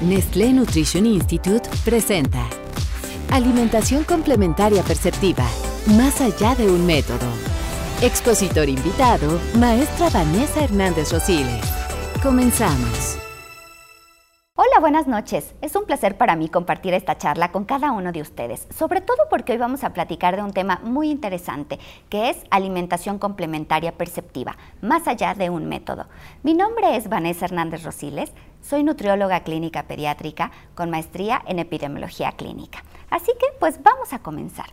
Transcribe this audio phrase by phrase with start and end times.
[0.00, 2.48] Nestlé Nutrition Institute presenta
[3.30, 5.44] Alimentación complementaria perceptiva,
[5.94, 7.26] más allá de un método.
[8.00, 11.62] Expositor invitado, maestra Vanessa Hernández Rosiles.
[12.22, 13.19] Comenzamos.
[14.80, 15.54] Buenas noches.
[15.60, 19.18] Es un placer para mí compartir esta charla con cada uno de ustedes, sobre todo
[19.28, 21.78] porque hoy vamos a platicar de un tema muy interesante,
[22.08, 26.06] que es alimentación complementaria perceptiva, más allá de un método.
[26.42, 28.32] Mi nombre es Vanessa Hernández Rosiles,
[28.62, 32.82] soy nutrióloga clínica pediátrica con maestría en epidemiología clínica.
[33.10, 34.70] Así que, pues vamos a comenzar.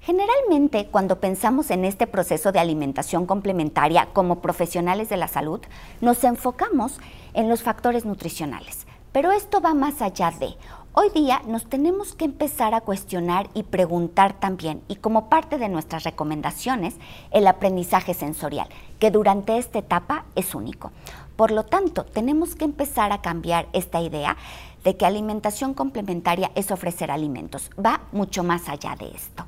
[0.00, 5.60] Generalmente, cuando pensamos en este proceso de alimentación complementaria como profesionales de la salud,
[6.00, 6.98] nos enfocamos
[7.32, 8.88] en los factores nutricionales.
[9.12, 10.54] Pero esto va más allá de.
[10.92, 15.68] Hoy día nos tenemos que empezar a cuestionar y preguntar también, y como parte de
[15.68, 16.94] nuestras recomendaciones,
[17.32, 18.68] el aprendizaje sensorial,
[19.00, 20.92] que durante esta etapa es único.
[21.34, 24.36] Por lo tanto, tenemos que empezar a cambiar esta idea
[24.84, 27.70] de que alimentación complementaria es ofrecer alimentos.
[27.84, 29.44] Va mucho más allá de esto.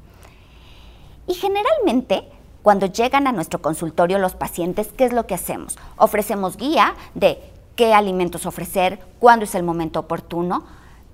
[1.29, 2.29] Y generalmente,
[2.63, 5.79] cuando llegan a nuestro consultorio los pacientes, ¿qué es lo que hacemos?
[5.97, 10.65] Ofrecemos guía de qué alimentos ofrecer, cuándo es el momento oportuno,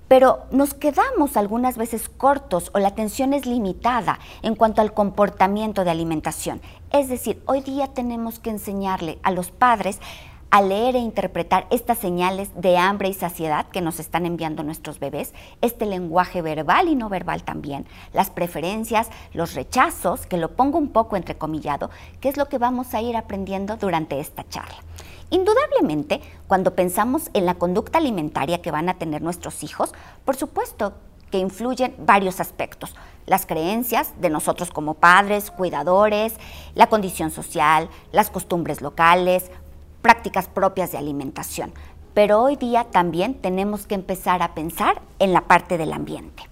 [0.08, 5.84] pero nos quedamos algunas veces cortos o la atención es limitada en cuanto al comportamiento
[5.84, 6.62] de alimentación.
[6.90, 10.00] Es decir, hoy día tenemos que enseñarle a los padres
[10.50, 14.98] a leer e interpretar estas señales de hambre y saciedad que nos están enviando nuestros
[14.98, 20.78] bebés, este lenguaje verbal y no verbal también, las preferencias, los rechazos, que lo pongo
[20.78, 24.78] un poco entrecomillado, que es lo que vamos a ir aprendiendo durante esta charla.
[25.30, 29.92] Indudablemente, cuando pensamos en la conducta alimentaria que van a tener nuestros hijos,
[30.24, 30.94] por supuesto
[31.30, 32.94] que influyen varios aspectos.
[33.26, 36.34] Las creencias de nosotros como padres, cuidadores,
[36.74, 39.50] la condición social, las costumbres locales,
[40.08, 41.70] prácticas propias de alimentación.
[42.14, 46.44] Pero hoy día también tenemos que empezar a pensar en la parte del ambiente.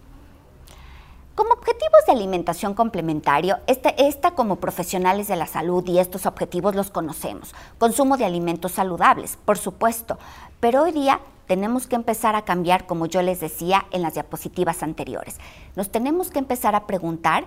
[1.35, 6.75] Como objetivos de alimentación complementario, este, esta como profesionales de la salud y estos objetivos
[6.75, 7.55] los conocemos.
[7.79, 10.19] Consumo de alimentos saludables, por supuesto,
[10.61, 14.83] pero hoy día tenemos que empezar a cambiar, como yo les decía en las diapositivas
[14.83, 15.39] anteriores.
[15.77, 17.47] Nos tenemos que empezar a preguntar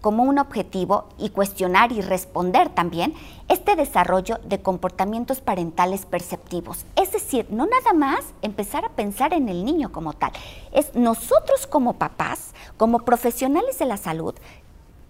[0.00, 3.14] como un objetivo y cuestionar y responder también
[3.48, 6.84] este desarrollo de comportamientos parentales perceptivos.
[6.96, 10.32] Es decir, no nada más empezar a pensar en el niño como tal,
[10.72, 14.34] es nosotros como papás, como profesionales de la salud,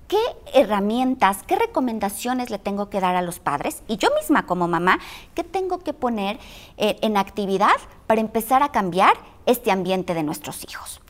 [0.08, 0.20] qué
[0.54, 4.98] herramientas, qué recomendaciones le tengo que dar a los padres y yo misma como mamá,
[5.34, 6.38] qué tengo que poner
[6.76, 7.76] eh, en actividad
[8.06, 9.14] para empezar a cambiar
[9.46, 11.00] este ambiente de nuestros hijos.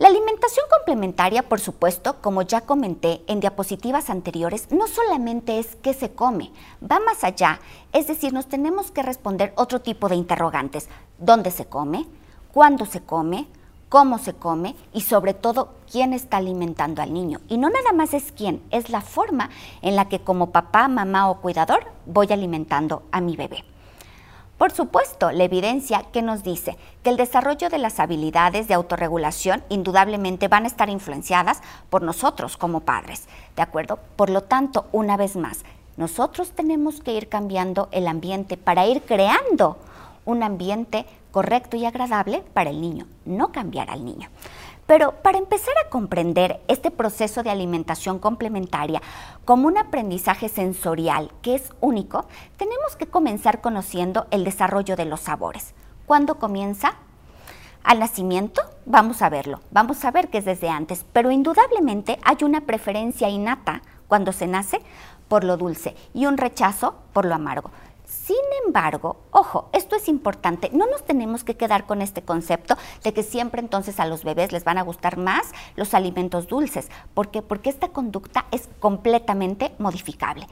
[0.00, 5.92] La alimentación complementaria, por supuesto, como ya comenté en diapositivas anteriores, no solamente es qué
[5.92, 6.52] se come,
[6.82, 7.60] va más allá,
[7.92, 10.88] es decir, nos tenemos que responder otro tipo de interrogantes.
[11.18, 12.06] ¿Dónde se come?
[12.50, 13.46] ¿Cuándo se come?
[13.90, 17.40] cómo se come y sobre todo quién está alimentando al niño.
[17.48, 19.50] Y no nada más es quién, es la forma
[19.82, 23.64] en la que como papá, mamá o cuidador voy alimentando a mi bebé.
[24.60, 29.64] Por supuesto, la evidencia que nos dice que el desarrollo de las habilidades de autorregulación
[29.70, 33.26] indudablemente van a estar influenciadas por nosotros como padres,
[33.56, 33.98] ¿de acuerdo?
[34.16, 35.64] Por lo tanto, una vez más,
[35.96, 39.78] nosotros tenemos que ir cambiando el ambiente para ir creando
[40.26, 44.28] un ambiente correcto y agradable para el niño, no cambiar al niño.
[44.90, 49.00] Pero para empezar a comprender este proceso de alimentación complementaria
[49.44, 55.20] como un aprendizaje sensorial que es único, tenemos que comenzar conociendo el desarrollo de los
[55.20, 55.74] sabores.
[56.06, 56.94] ¿Cuándo comienza?
[57.84, 62.38] Al nacimiento, vamos a verlo, vamos a ver que es desde antes, pero indudablemente hay
[62.42, 64.80] una preferencia innata cuando se nace
[65.28, 67.70] por lo dulce y un rechazo por lo amargo.
[68.10, 73.12] Sin embargo, ojo, esto es importante, no nos tenemos que quedar con este concepto de
[73.12, 76.88] que siempre entonces a los bebés les van a gustar más los alimentos dulces.
[77.14, 77.40] ¿Por qué?
[77.40, 80.48] Porque esta conducta es completamente modificable.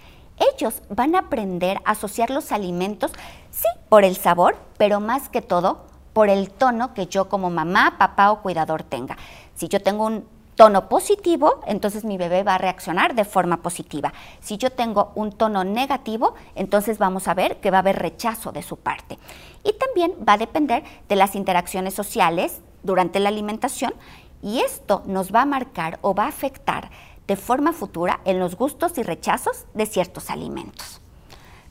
[0.55, 3.11] Ellos van a aprender a asociar los alimentos,
[3.51, 7.97] sí, por el sabor, pero más que todo por el tono que yo como mamá,
[7.99, 9.16] papá o cuidador tenga.
[9.57, 10.25] Si yo tengo un
[10.59, 14.13] tono positivo, entonces mi bebé va a reaccionar de forma positiva.
[14.41, 18.51] Si yo tengo un tono negativo, entonces vamos a ver que va a haber rechazo
[18.51, 19.21] de su parte.
[19.63, 23.95] Y también va a depender de las interacciones sociales durante la alimentación
[24.43, 26.91] y esto nos va a marcar o va a afectar
[27.28, 31.01] de forma futura en los gustos y rechazos de ciertos alimentos.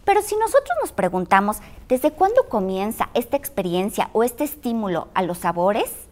[0.06, 1.58] Pero si nosotros nos preguntamos
[1.90, 6.07] desde cuándo comienza esta experiencia o este estímulo a los sabores,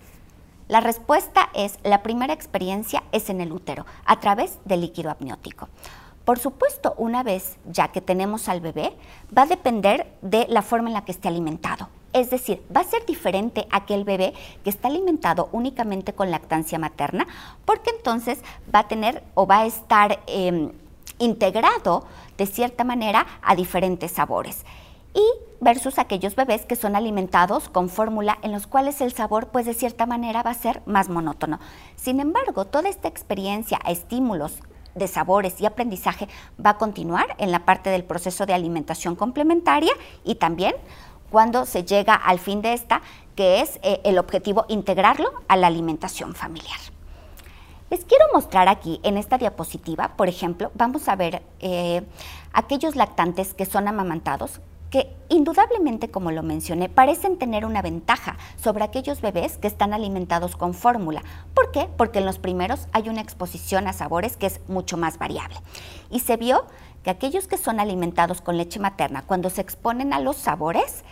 [0.68, 5.70] la respuesta es, la primera experiencia es en el útero, a través del líquido amniótico.
[6.26, 8.94] Por supuesto, una vez ya que tenemos al bebé,
[9.36, 11.88] va a depender de la forma en la que esté alimentado.
[12.14, 14.34] Es decir, va a ser diferente aquel bebé
[14.64, 17.28] que está alimentado únicamente con lactancia materna,
[17.66, 18.40] porque entonces
[18.74, 20.72] va a tener o va a estar em,
[21.20, 22.06] integrado
[22.38, 24.66] de cierta manera a diferentes sabores.
[25.16, 25.26] Y
[25.62, 29.74] versus aquellos bebés que son alimentados con fórmula en los cuales el sabor pues de
[29.74, 31.60] cierta manera va a ser más monótono.
[31.96, 34.60] Sin embargo, toda esta experiencia, estímulos
[34.94, 36.28] de sabores y aprendizaje
[36.64, 40.76] va a continuar en la parte del proceso de alimentación complementaria y también
[41.32, 43.02] cuando se llega al fin de esta,
[43.36, 46.80] que es eh, el objetivo integrarlo a la alimentación familiar.
[47.90, 52.04] Les quiero mostrar aquí en esta diapositiva, por ejemplo, vamos a ver eh,
[52.54, 54.62] aquellos lactantes que son amamantados,
[54.96, 60.56] que indudablemente, como lo mencioné, parecen tener una ventaja sobre aquellos bebés que están alimentados
[60.56, 61.22] con fórmula.
[61.54, 61.90] ¿Por qué?
[61.98, 65.58] Porque en los primeros hay una exposición a sabores que es mucho más variable.
[66.12, 66.66] Y se vio
[67.04, 71.04] que aquellos que son alimentados con leche materna, cuando se exponen a los sabores,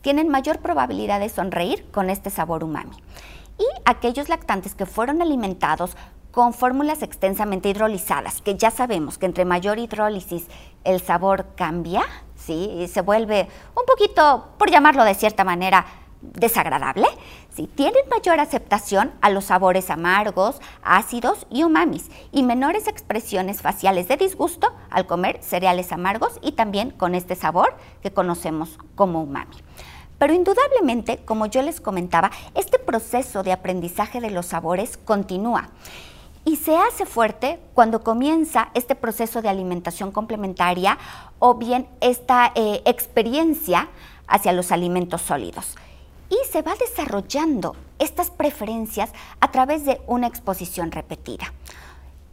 [0.00, 2.96] tienen mayor probabilidad de sonreír con este sabor umami.
[3.56, 5.96] Y aquellos lactantes que fueron alimentados
[6.32, 10.48] con fórmulas extensamente hidrolizadas, que ya sabemos que entre mayor hidrólisis
[10.82, 12.02] el sabor cambia,
[12.52, 15.86] Y se vuelve un poquito, por llamarlo de cierta manera,
[16.20, 17.06] desagradable,
[17.54, 17.68] ¿sí?
[17.74, 24.16] tienen mayor aceptación a los sabores amargos, ácidos y umamis y menores expresiones faciales de
[24.16, 29.56] disgusto al comer cereales amargos y también con este sabor que conocemos como umami.
[30.18, 35.70] Pero indudablemente, como yo les comentaba, este proceso de aprendizaje de los sabores continúa
[36.48, 40.96] y se hace fuerte cuando comienza este proceso de alimentación complementaria
[41.38, 43.90] o bien esta eh, experiencia
[44.26, 45.76] hacia los alimentos sólidos.
[46.30, 49.10] Y se va desarrollando estas preferencias
[49.40, 51.52] a través de una exposición repetida,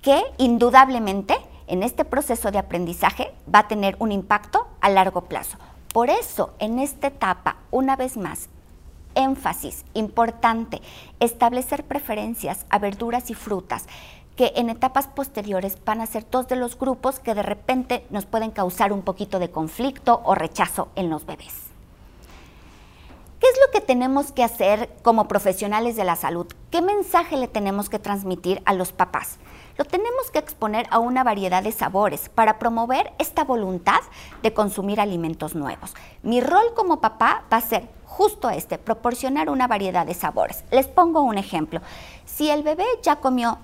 [0.01, 1.35] que indudablemente
[1.67, 5.57] en este proceso de aprendizaje va a tener un impacto a largo plazo.
[5.91, 8.47] Por eso, en esta etapa, una vez más,
[9.15, 10.81] énfasis importante,
[11.19, 13.87] establecer preferencias a verduras y frutas
[14.35, 18.25] que en etapas posteriores van a ser dos de los grupos que de repente nos
[18.25, 21.53] pueden causar un poquito de conflicto o rechazo en los bebés.
[23.39, 26.47] ¿Qué es lo que tenemos que hacer como profesionales de la salud?
[26.71, 29.37] ¿Qué mensaje le tenemos que transmitir a los papás?
[29.77, 33.99] Lo tenemos que exponer a una variedad de sabores para promover esta voluntad
[34.41, 35.93] de consumir alimentos nuevos.
[36.23, 40.63] Mi rol como papá va a ser justo este, proporcionar una variedad de sabores.
[40.71, 41.81] Les pongo un ejemplo.
[42.25, 43.57] Si el bebé ya comió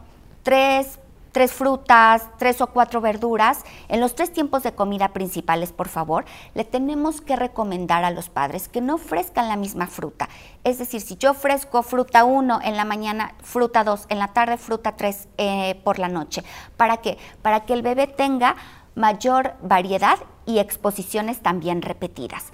[0.43, 0.99] tres,
[1.31, 6.25] tres frutas, tres o cuatro verduras, en los tres tiempos de comida principales, por favor,
[6.53, 10.29] le tenemos que recomendar a los padres que no ofrezcan la misma fruta.
[10.63, 14.57] Es decir, si yo ofrezco fruta 1 en la mañana, fruta 2 en la tarde,
[14.57, 16.43] fruta 3 eh, por la noche.
[16.77, 17.17] ¿Para qué?
[17.41, 18.55] Para que el bebé tenga
[18.95, 22.51] mayor variedad y exposiciones también repetidas.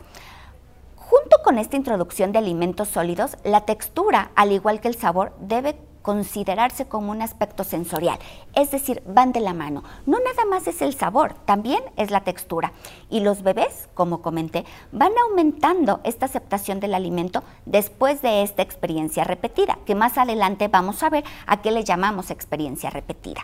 [0.95, 5.79] Junto con esta introducción de alimentos sólidos, la textura, al igual que el sabor, debe
[6.07, 8.17] considerarse como un aspecto sensorial,
[8.55, 9.83] es decir, van de la mano.
[10.05, 12.71] No nada más es el sabor, también es la textura.
[13.09, 14.63] Y los bebés, como comenté,
[14.93, 21.03] van aumentando esta aceptación del alimento después de esta experiencia repetida, que más adelante vamos
[21.03, 23.41] a ver a qué le llamamos experiencia repetida.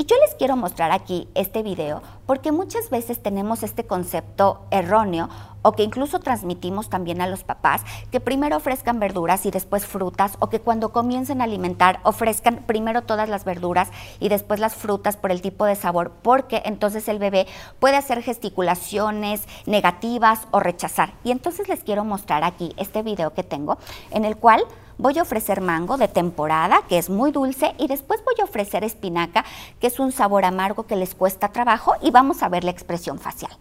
[0.00, 5.28] Y yo les quiero mostrar aquí este video porque muchas veces tenemos este concepto erróneo
[5.60, 10.38] o que incluso transmitimos también a los papás, que primero ofrezcan verduras y después frutas,
[10.38, 15.18] o que cuando comiencen a alimentar ofrezcan primero todas las verduras y después las frutas
[15.18, 17.46] por el tipo de sabor, porque entonces el bebé
[17.78, 21.12] puede hacer gesticulaciones negativas o rechazar.
[21.24, 23.76] Y entonces les quiero mostrar aquí este video que tengo,
[24.12, 24.64] en el cual
[25.00, 28.84] voy a ofrecer mango de temporada, que es muy dulce, y después voy a ofrecer
[28.84, 29.44] espinaca,
[29.80, 33.18] que es un sabor amargo que les cuesta trabajo, y vamos a ver la expresión
[33.18, 33.52] facial.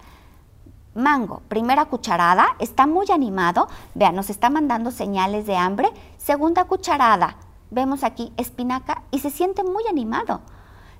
[0.95, 3.69] Mango, primera cucharada, está muy animado.
[3.93, 5.89] Vean, nos está mandando señales de hambre.
[6.17, 7.37] Segunda cucharada,
[7.69, 10.41] vemos aquí espinaca y se siente muy animado.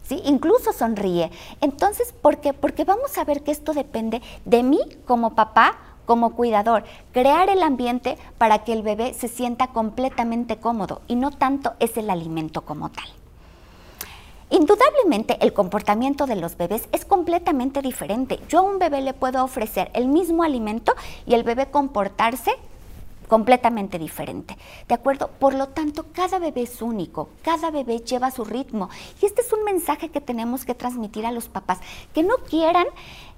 [0.04, 0.22] ¿Sí?
[0.26, 1.32] Incluso sonríe.
[1.60, 2.54] Entonces, ¿por qué?
[2.54, 5.78] Porque vamos a ver que esto depende de mí como papá,
[6.10, 11.30] como cuidador, crear el ambiente para que el bebé se sienta completamente cómodo y no
[11.30, 13.06] tanto es el alimento como tal.
[14.50, 18.40] Indudablemente el comportamiento de los bebés es completamente diferente.
[18.50, 20.96] Yo a un bebé le puedo ofrecer el mismo alimento
[21.28, 22.54] y el bebé comportarse
[23.28, 24.58] completamente diferente.
[24.88, 25.30] ¿De acuerdo?
[25.40, 28.90] Por lo tanto, cada bebé es único, cada bebé lleva su ritmo.
[29.22, 31.80] Y este es un mensaje que tenemos que transmitir a los papás,
[32.16, 32.88] que no quieran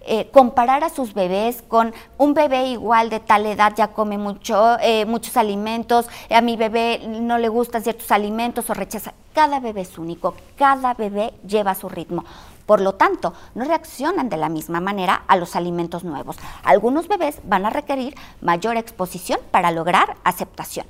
[0.03, 4.77] eh, comparar a sus bebés con un bebé igual de tal edad ya come mucho,
[4.79, 9.13] eh, muchos alimentos, a mi bebé no le gustan ciertos alimentos o rechaza.
[9.33, 12.25] Cada bebé es único, cada bebé lleva su ritmo.
[12.65, 16.37] Por lo tanto, no reaccionan de la misma manera a los alimentos nuevos.
[16.63, 20.85] Algunos bebés van a requerir mayor exposición para lograr aceptación.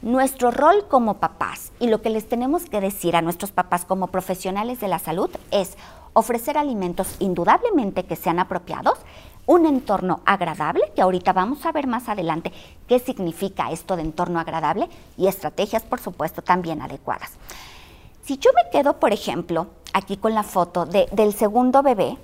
[0.00, 4.06] Nuestro rol como papás y lo que les tenemos que decir a nuestros papás como
[4.06, 5.76] profesionales de la salud es
[6.18, 8.98] ofrecer alimentos indudablemente que sean apropiados,
[9.46, 12.52] un entorno agradable, que ahorita vamos a ver más adelante
[12.86, 17.38] qué significa esto de entorno agradable y estrategias, por supuesto, también adecuadas.
[18.24, 22.18] Si yo me quedo, por ejemplo, aquí con la foto del segundo bebé,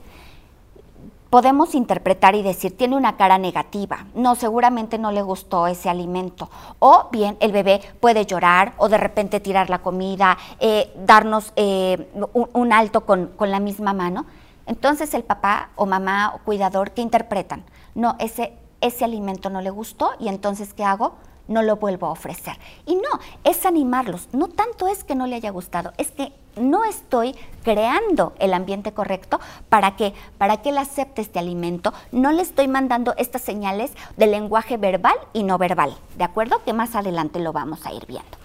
[1.35, 6.49] podemos interpretar y decir, tiene una cara negativa, no, seguramente no le gustó ese alimento.
[6.79, 12.09] O bien el bebé puede llorar o de repente tirar la comida, eh, darnos eh,
[12.35, 14.27] un, alto con, con la misma mano.
[14.67, 17.65] Entonces el papá o mamá o cuidador, ¿qué interpretan?
[17.97, 21.17] No, ese, ese alimento no le gustó y entonces ¿qué hago?
[21.49, 22.57] no lo vuelvo a ofrecer.
[22.87, 24.29] Y no, es animarlos.
[24.33, 28.93] No tanto es que no le haya gustado, es que no estoy creando el ambiente
[28.93, 33.93] correcto para que para que él acepte este alimento, no le estoy mandando estas señales
[34.17, 36.63] de lenguaje verbal y no verbal, ¿de acuerdo?
[36.65, 38.39] Que más adelante lo vamos a ir viendo.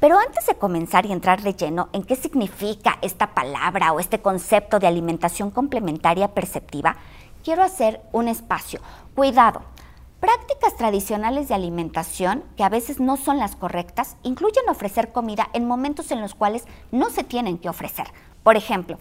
[0.00, 4.20] Pero antes de comenzar y entrar de lleno en qué significa esta palabra o este
[4.20, 6.96] concepto de alimentación complementaria perceptiva,
[7.42, 8.80] quiero hacer un espacio.
[9.14, 9.62] Cuidado,
[10.26, 15.68] Prácticas tradicionales de alimentación, que a veces no son las correctas, incluyen ofrecer comida en
[15.68, 18.08] momentos en los cuales no se tienen que ofrecer.
[18.42, 18.98] Por ejemplo,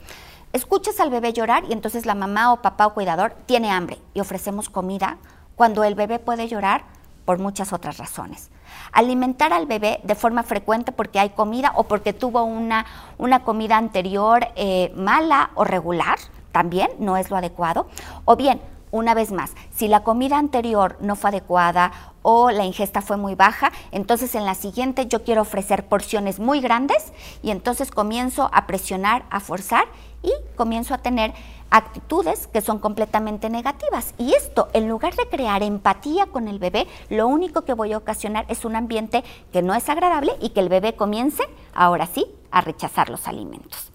[0.53, 4.19] escuchas al bebé llorar y entonces la mamá o papá o cuidador tiene hambre y
[4.19, 5.17] ofrecemos comida
[5.55, 6.83] cuando el bebé puede llorar
[7.25, 8.51] por muchas otras razones.
[8.91, 12.85] Alimentar al bebé de forma frecuente porque hay comida o porque tuvo una,
[13.17, 16.19] una comida anterior eh, mala o regular,
[16.51, 17.87] también no es lo adecuado.
[18.25, 18.61] O bien,
[18.95, 23.35] una vez más, si la comida anterior no fue adecuada o la ingesta fue muy
[23.35, 27.11] baja, entonces en la siguiente yo quiero ofrecer porciones muy grandes
[27.43, 29.83] y entonces comienzo a presionar, a forzar
[30.23, 31.33] y comienzo a tener
[31.71, 34.13] actitudes que son completamente negativas.
[34.17, 37.97] Y esto, en lugar de crear empatía con el bebé, lo único que voy a
[37.97, 42.25] ocasionar es un ambiente que no es agradable y que el bebé comience, ahora sí,
[42.49, 43.91] a rechazar los alimentos.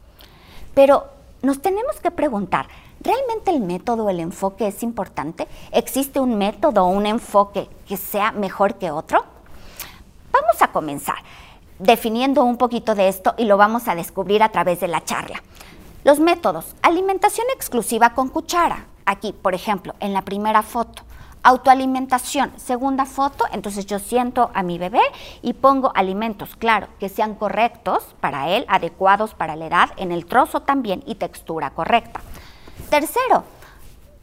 [0.75, 1.07] Pero
[1.40, 2.69] nos tenemos que preguntar,
[3.00, 5.49] ¿realmente el método, el enfoque es importante?
[5.73, 9.25] ¿Existe un método o un enfoque que sea mejor que otro?
[10.33, 11.16] Vamos a comenzar
[11.80, 15.42] definiendo un poquito de esto y lo vamos a descubrir a través de la charla.
[16.04, 18.87] Los métodos, alimentación exclusiva con cuchara.
[19.07, 21.02] Aquí, por ejemplo, en la primera foto.
[21.42, 25.00] Autoalimentación, segunda foto, entonces yo siento a mi bebé
[25.40, 30.26] y pongo alimentos, claro, que sean correctos para él, adecuados para la edad, en el
[30.26, 32.21] trozo también y textura correcta.
[32.88, 33.44] Tercero,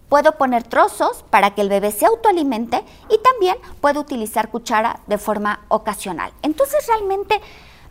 [0.10, 5.18] puedo poner trozos para que el bebé se autoalimente y también puedo utilizar cuchara de
[5.18, 6.32] forma ocasional.
[6.42, 7.42] Entonces realmente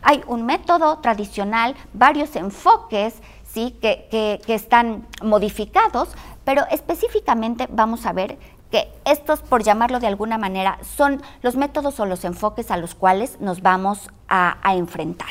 [0.01, 3.77] hay un método tradicional, varios enfoques, ¿sí?
[3.81, 4.07] que,
[4.45, 6.09] que están modificados,
[6.43, 8.37] pero específicamente vamos a ver
[8.71, 12.95] que estos, por llamarlo de alguna manera, son los métodos o los enfoques a los
[12.95, 15.29] cuales nos vamos a, enfrentar.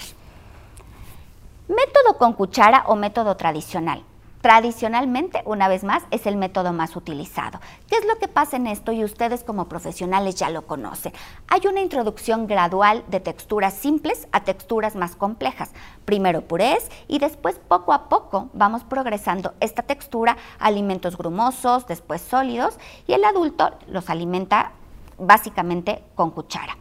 [1.69, 4.03] Método con cuchara o método tradicional.
[4.41, 7.59] Tradicionalmente, una vez más, es el método más utilizado.
[7.89, 8.93] ¿Qué es lo que pasa en esto?
[8.93, 11.13] Y ustedes como profesionales ya lo conocen.
[11.49, 15.73] Hay una introducción gradual de texturas simples a texturas más complejas.
[16.05, 22.79] Primero purés y después poco a poco vamos progresando esta textura alimentos grumosos, después sólidos
[23.07, 24.73] y el adulto los alimenta
[25.19, 26.77] básicamente con cuchara.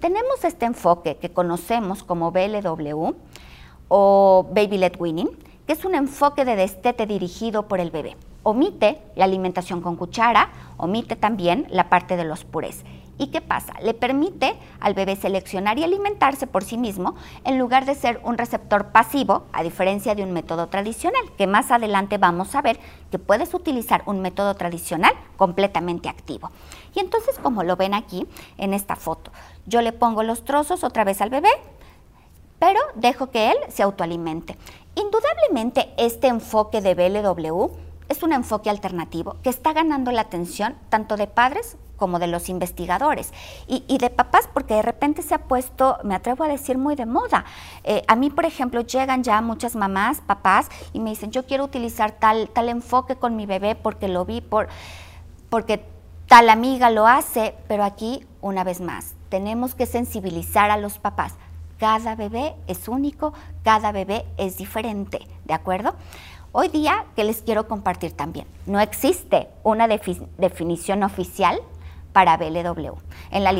[0.00, 3.14] Tenemos este enfoque que conocemos como BLW
[3.88, 8.16] o Baby Led Winning que es un enfoque de destete dirigido por el bebé.
[8.42, 10.48] Omite la alimentación con cuchara,
[10.78, 12.86] omite también la parte de los purés.
[13.18, 13.74] ¿Y qué pasa?
[13.82, 18.38] Le permite al bebé seleccionar y alimentarse por sí mismo en lugar de ser un
[18.38, 23.18] receptor pasivo, a diferencia de un método tradicional, que más adelante vamos a ver que
[23.18, 26.50] puedes utilizar un método tradicional completamente activo.
[26.94, 29.32] Y entonces, como lo ven aquí en esta foto,
[29.66, 31.50] yo le pongo los trozos otra vez al bebé,
[32.58, 34.56] pero dejo que él se autoalimente.
[34.98, 37.70] Indudablemente este enfoque de BLW
[38.08, 42.48] es un enfoque alternativo que está ganando la atención tanto de padres como de los
[42.48, 43.32] investigadores
[43.68, 47.06] y, de papás porque de repente se ha puesto, me atrevo a decir, muy de
[47.06, 47.44] moda.
[47.84, 51.62] Eh, a mí, por ejemplo, llegan ya muchas mamás, papás y me dicen, yo quiero
[51.62, 54.66] utilizar tal, tal enfoque con mi bebé porque lo vi, por,
[55.48, 55.84] porque
[56.26, 61.34] tal amiga lo hace, pero aquí, una vez más, tenemos que sensibilizar a los papás
[61.78, 63.32] cada bebé es único,
[63.62, 65.94] cada bebé es diferente, ¿de acuerdo?
[66.52, 68.46] Hoy día, ¿qué les quiero compartir también?
[68.66, 71.60] No existe una definición oficial
[72.12, 72.94] para BLW
[73.30, 73.50] en la,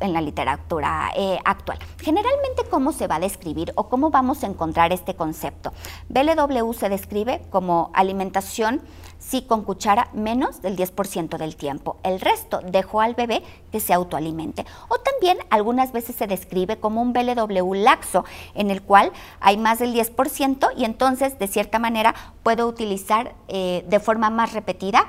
[0.00, 1.78] en la literatura eh, actual.
[2.00, 5.72] Generalmente, ¿cómo se va a describir o cómo vamos a encontrar este concepto?
[6.08, 8.82] BLW se describe como alimentación
[9.22, 11.96] sí con cuchara menos del 10% del tiempo.
[12.02, 14.66] El resto dejo al bebé que se autoalimente.
[14.88, 19.78] O también algunas veces se describe como un BLW laxo, en el cual hay más
[19.78, 25.06] del 10% y entonces de cierta manera puedo utilizar eh, de forma más repetida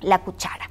[0.00, 0.68] la cuchara.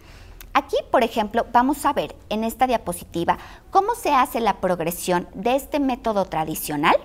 [0.53, 3.39] Aquí, por ejemplo, vamos a ver en esta diapositiva
[3.71, 6.95] cómo se hace la progresión de este método tradicional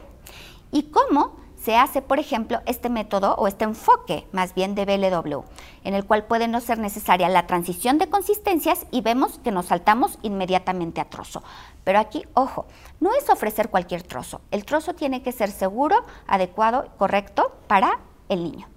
[0.71, 5.41] y cómo se hace, por ejemplo, este método o este enfoque más bien de BLW,
[5.85, 9.67] en el cual puede no ser necesaria la transición de consistencias y vemos que nos
[9.67, 11.43] saltamos inmediatamente a trozo.
[11.85, 12.67] Pero aquí, ojo,
[13.01, 14.41] no es ofrecer cualquier trozo.
[14.51, 18.69] El trozo tiene que ser seguro, adecuado, correcto para el niño.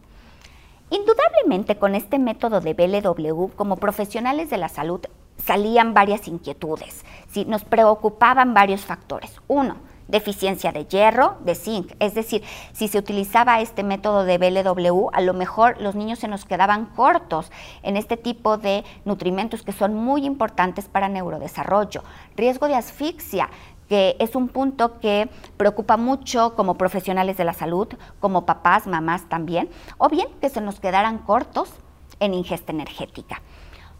[0.91, 4.99] Indudablemente con este método de BLW, como profesionales de la salud,
[5.37, 7.05] salían varias inquietudes.
[7.29, 7.45] ¿sí?
[7.45, 9.39] Nos preocupaban varios factores.
[9.47, 9.77] Uno,
[10.09, 11.93] deficiencia de hierro, de zinc.
[11.99, 12.43] Es decir,
[12.73, 16.87] si se utilizaba este método de BLW, a lo mejor los niños se nos quedaban
[16.87, 22.03] cortos en este tipo de nutrimentos que son muy importantes para neurodesarrollo.
[22.35, 23.49] Riesgo de asfixia
[23.91, 27.89] que es un punto que preocupa mucho como profesionales de la salud,
[28.21, 31.73] como papás, mamás también, o bien que se nos quedaran cortos
[32.21, 33.41] en ingesta energética.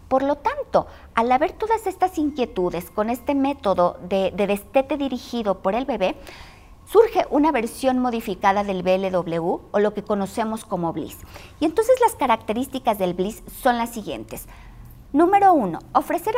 [0.08, 5.74] Por lo tanto, al haber todas estas inquietudes con este método de, destete dirigido por
[5.74, 6.16] el bebé,
[6.86, 11.18] surge una versión modificada del BLW o lo que conocemos como BLIS.
[11.60, 14.48] Y entonces las características del BLIS son las siguientes.
[15.12, 16.34] Número uno, ofrecer,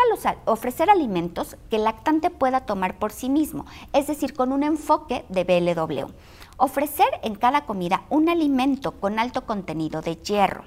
[0.47, 5.25] ofrecer alimentos que el lactante pueda tomar por sí mismo, es decir, con un enfoque
[5.29, 6.13] de BLW.
[6.57, 10.65] Ofrecer en cada comida un alimento con alto contenido de hierro.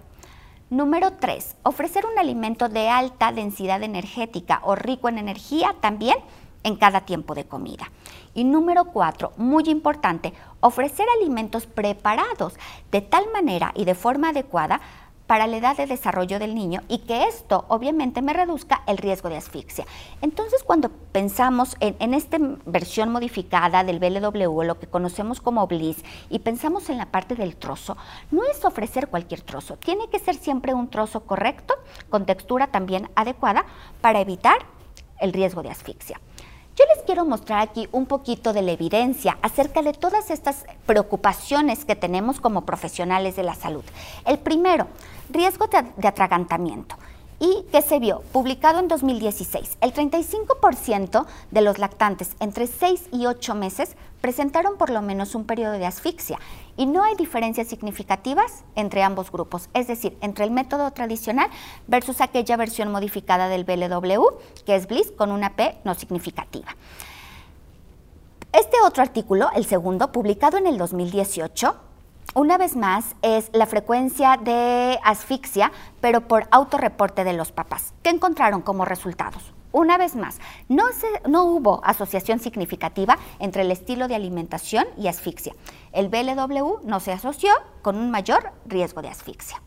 [0.69, 6.17] Número tres, ofrecer un alimento de alta densidad energética o rico en energía también
[6.63, 7.91] en cada tiempo de comida.
[8.33, 12.53] Y número cuatro, muy importante, ofrecer alimentos preparados
[12.89, 14.79] de tal manera y de forma adecuada
[15.27, 19.29] para la edad de desarrollo del niño y que esto obviamente me reduzca el riesgo
[19.29, 19.85] de asfixia.
[20.21, 26.39] Entonces cuando pensamos en, esta versión modificada del BLW, lo que conocemos como BLIS, y
[26.39, 27.97] pensamos en la parte del trozo,
[28.31, 31.75] no es ofrecer cualquier trozo, tiene que ser siempre un trozo correcto,
[32.09, 33.65] con textura también adecuada,
[34.01, 34.57] para evitar
[35.19, 36.19] el riesgo de asfixia.
[36.77, 41.85] Yo les quiero mostrar aquí un poquito de la evidencia acerca de todas estas preocupaciones
[41.85, 43.83] que tenemos como profesionales de la salud.
[44.27, 44.85] El primero,
[45.31, 46.95] riesgo de, atragantamiento.
[47.39, 48.21] ¿Y qué se vio?
[48.31, 54.89] Publicado en 2016, el 35% de los lactantes entre 6 y 8 meses presentaron por
[54.89, 56.39] lo menos un periodo de asfixia
[56.75, 61.49] y no hay diferencias significativas entre ambos grupos, es decir, entre el método tradicional
[61.87, 64.23] versus aquella versión modificada del BLW,
[64.65, 66.75] que es BLIS con una P no significativa.
[68.53, 71.75] Este otro artículo, el segundo, publicado en el 2018,
[72.33, 77.93] una vez más, es la frecuencia de asfixia, pero por autorreporte de los papás.
[78.03, 79.56] ¿Qué encontraron como resultados?
[79.71, 80.85] Una vez más, no,
[81.27, 85.53] no, hubo asociación significativa entre el estilo de alimentación y asfixia.
[85.91, 87.51] El BLW no se asoció
[87.81, 89.61] con un mayor riesgo de asfixia.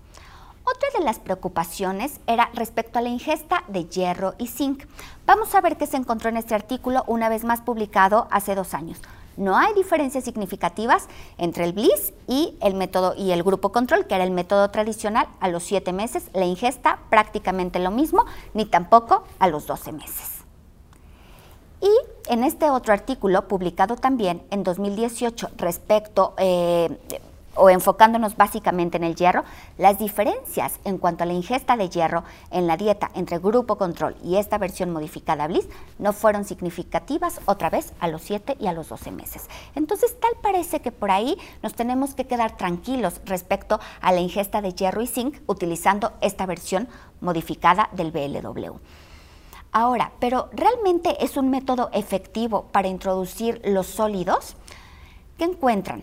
[0.64, 4.84] Otra de las preocupaciones era respecto a la ingesta de hierro y zinc.
[5.26, 8.74] Vamos a ver qué se encontró en este artículo una vez más publicado hace dos
[8.74, 9.00] años.
[9.36, 14.14] No hay diferencias significativas entre el BLIS y el método y el grupo control, que
[14.14, 19.24] era el método tradicional a los 7 meses, la ingesta prácticamente lo mismo, ni tampoco
[19.38, 20.40] a los 12 meses.
[21.80, 21.90] Y
[22.30, 26.98] en este otro artículo, publicado también en 2018 respecto eh,
[27.54, 29.44] o enfocándonos básicamente en el hierro,
[29.78, 34.16] las diferencias en cuanto a la ingesta de hierro en la dieta entre grupo control
[34.24, 38.72] y esta versión modificada BLIS no fueron significativas otra vez a los 7 y a
[38.72, 39.48] los 12 meses.
[39.74, 44.62] Entonces, tal parece que por ahí nos tenemos que quedar tranquilos respecto a la ingesta
[44.62, 46.88] de hierro y zinc utilizando esta versión
[47.20, 48.76] modificada del BLW.
[49.72, 54.56] Ahora, ¿pero realmente es un método efectivo para introducir los sólidos?
[55.38, 56.02] ¿Qué encuentran?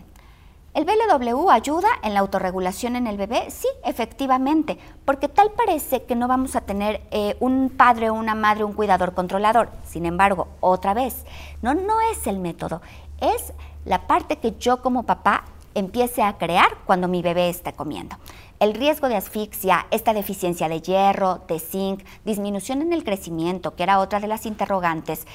[0.78, 3.50] ¿El BLW ayuda en la autorregulación en el bebé?
[3.50, 8.64] Sí, efectivamente, porque tal parece que no vamos a tener eh, un padre una madre,
[8.64, 9.72] un cuidador controlador.
[9.84, 11.26] Sin embargo, otra vez,
[11.64, 12.84] no, no es el método,
[13.20, 13.54] es
[13.86, 18.16] la parte que yo como papá empiece a crear cuando mi bebé está comiendo.
[18.60, 23.82] El riesgo de asfixia, esta deficiencia de hierro, de zinc, disminución en el crecimiento, que
[23.82, 25.26] era otra de las interrogantes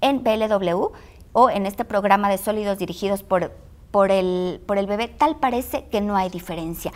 [0.00, 0.90] en BLW
[1.32, 3.52] o en este programa de sólidos dirigidos por
[3.94, 6.92] por el, por el bebé, tal parece que no hay diferencia.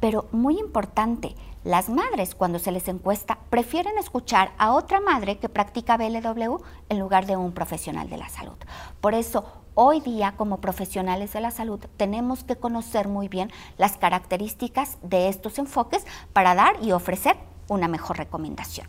[0.00, 1.34] Pero muy importante,
[1.64, 6.58] las madres cuando se les encuesta prefieren escuchar a otra madre que practica BLW
[6.90, 8.58] en lugar de un profesional de la salud.
[9.00, 13.96] Por eso, hoy día como profesionales de la salud tenemos que conocer muy bien las
[13.96, 17.38] características de estos enfoques para dar y ofrecer
[17.68, 18.86] una mejor recomendación.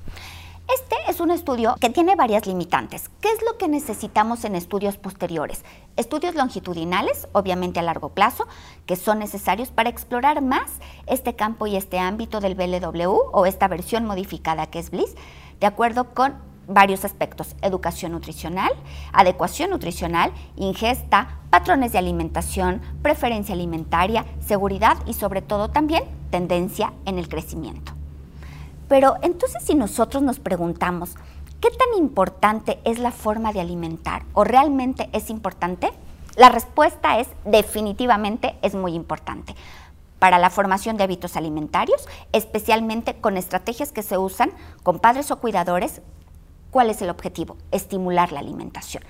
[0.74, 3.10] Este es un estudio que tiene varias limitantes.
[3.22, 5.64] ¿Qué es lo que necesitamos en estudios posteriores?
[5.98, 8.48] Estudios longitudinales, obviamente a largo plazo,
[8.88, 10.72] que son necesarios para explorar más
[11.06, 15.16] este campo y este ámbito del BLW o esta versión modificada que es BLIS,
[15.60, 16.34] de acuerdo con
[16.68, 18.72] varios aspectos, educación nutricional,
[19.12, 27.20] adecuación nutricional, ingesta, patrones de alimentación, preferencia alimentaria, seguridad y sobre todo también tendencia en
[27.20, 27.94] el crecimiento.
[28.88, 31.16] Pero entonces si nosotros nos preguntamos,
[31.62, 35.92] ¿qué tan importante es la forma de alimentar o realmente es importante?
[36.36, 39.56] La respuesta es definitivamente es muy importante
[40.24, 45.40] para la formación de hábitos alimentarios, especialmente con estrategias que se usan con padres o
[45.40, 46.02] cuidadores.
[46.72, 47.58] ¿Cuál es el objetivo?
[47.72, 49.04] Estimular la alimentación.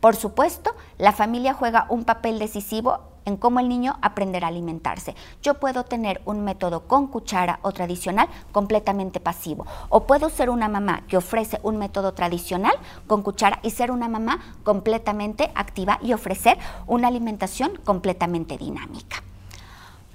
[0.00, 5.14] Por supuesto, la familia juega un papel decisivo en cómo el niño aprenderá a alimentarse.
[5.42, 9.66] Yo puedo tener un método con cuchara o tradicional completamente pasivo.
[9.90, 12.74] O puedo ser una mamá que ofrece un método tradicional
[13.06, 19.22] con cuchara y ser una mamá completamente activa y ofrecer una alimentación completamente dinámica.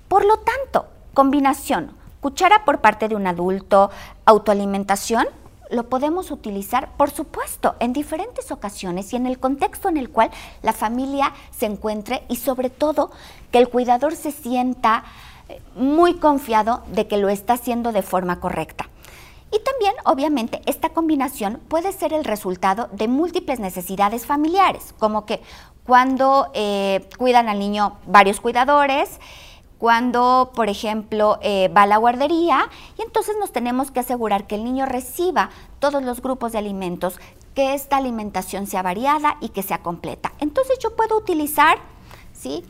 [0.08, 3.92] Por lo tanto, combinación, cuchara por parte de un adulto,
[4.26, 5.26] autoalimentación,
[5.72, 10.30] lo podemos utilizar, por supuesto, en diferentes ocasiones y en el contexto en el cual
[10.62, 13.10] la familia se encuentre y sobre todo
[13.52, 15.04] que el cuidador se sienta
[15.50, 18.90] eh, muy confiado de que lo está haciendo de forma correcta.
[19.54, 25.42] Y también, obviamente, esta combinación puede ser el resultado de múltiples necesidades familiares, como que
[25.86, 29.20] cuando eh, cuidan al niño varios cuidadores,
[29.82, 34.54] cuando, por ejemplo, eh, va a la guardería y entonces nos tenemos que asegurar que
[34.54, 37.20] el niño reciba todos los grupos de alimentos,
[37.56, 40.34] que esta alimentación sea variada y que sea completa.
[40.40, 41.80] Entonces yo puedo utilizar,
[42.32, 42.64] ¿sí?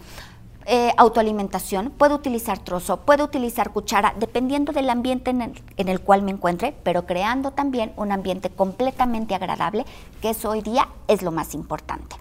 [0.65, 5.99] Eh, autoalimentación, puedo utilizar trozo, puedo utilizar cuchara, dependiendo del ambiente en el, en el,
[5.99, 9.83] cual me encuentre, pero creando también un ambiente completamente agradable,
[10.21, 12.15] que eso hoy día es lo más importante.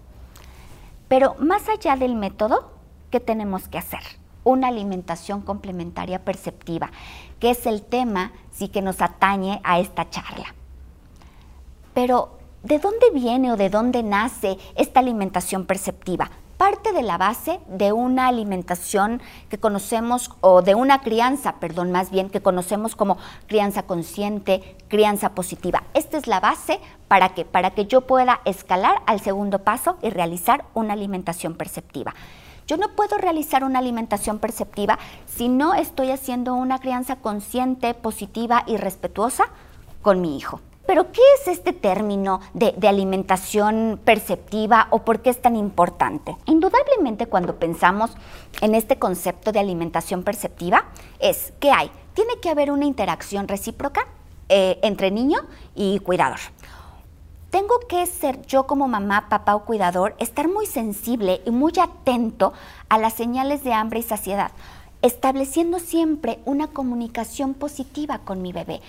[1.06, 2.72] Pero más allá del método,
[3.12, 4.19] ¿qué tenemos que hacer?
[4.44, 6.90] Una alimentación complementaria perceptiva,
[7.38, 10.54] que es el tema sí que nos atañe a esta charla.
[11.94, 16.30] Pero, ¿de dónde viene o de dónde nace esta alimentación perceptiva?
[16.56, 22.10] Parte de la base de una alimentación que conocemos, o de una crianza, perdón, más
[22.10, 25.84] bien, que conocemos como crianza consciente, crianza positiva.
[25.94, 30.10] Esta es la base para que, para que yo pueda escalar al segundo paso y
[30.10, 32.14] realizar una alimentación perceptiva.
[32.70, 38.62] Yo no puedo realizar una alimentación perceptiva si no estoy haciendo una crianza consciente, positiva
[38.64, 39.46] y respetuosa
[40.02, 40.60] con mi hijo.
[40.86, 46.36] Pero ¿qué es este término de, alimentación perceptiva o por qué es tan importante?
[46.46, 48.12] Indudablemente cuando pensamos
[48.60, 50.84] en este concepto de alimentación perceptiva
[51.18, 54.06] es que hay, tiene que haber una interacción recíproca
[54.48, 55.40] eh, entre niño
[55.74, 56.38] y cuidador
[57.50, 62.52] tengo que ser yo como mamá, papá o cuidador, estar muy sensible y muy atento
[62.88, 64.52] a las señales de hambre y saciedad,
[65.02, 68.80] estableciendo siempre una comunicación positiva con mi bebé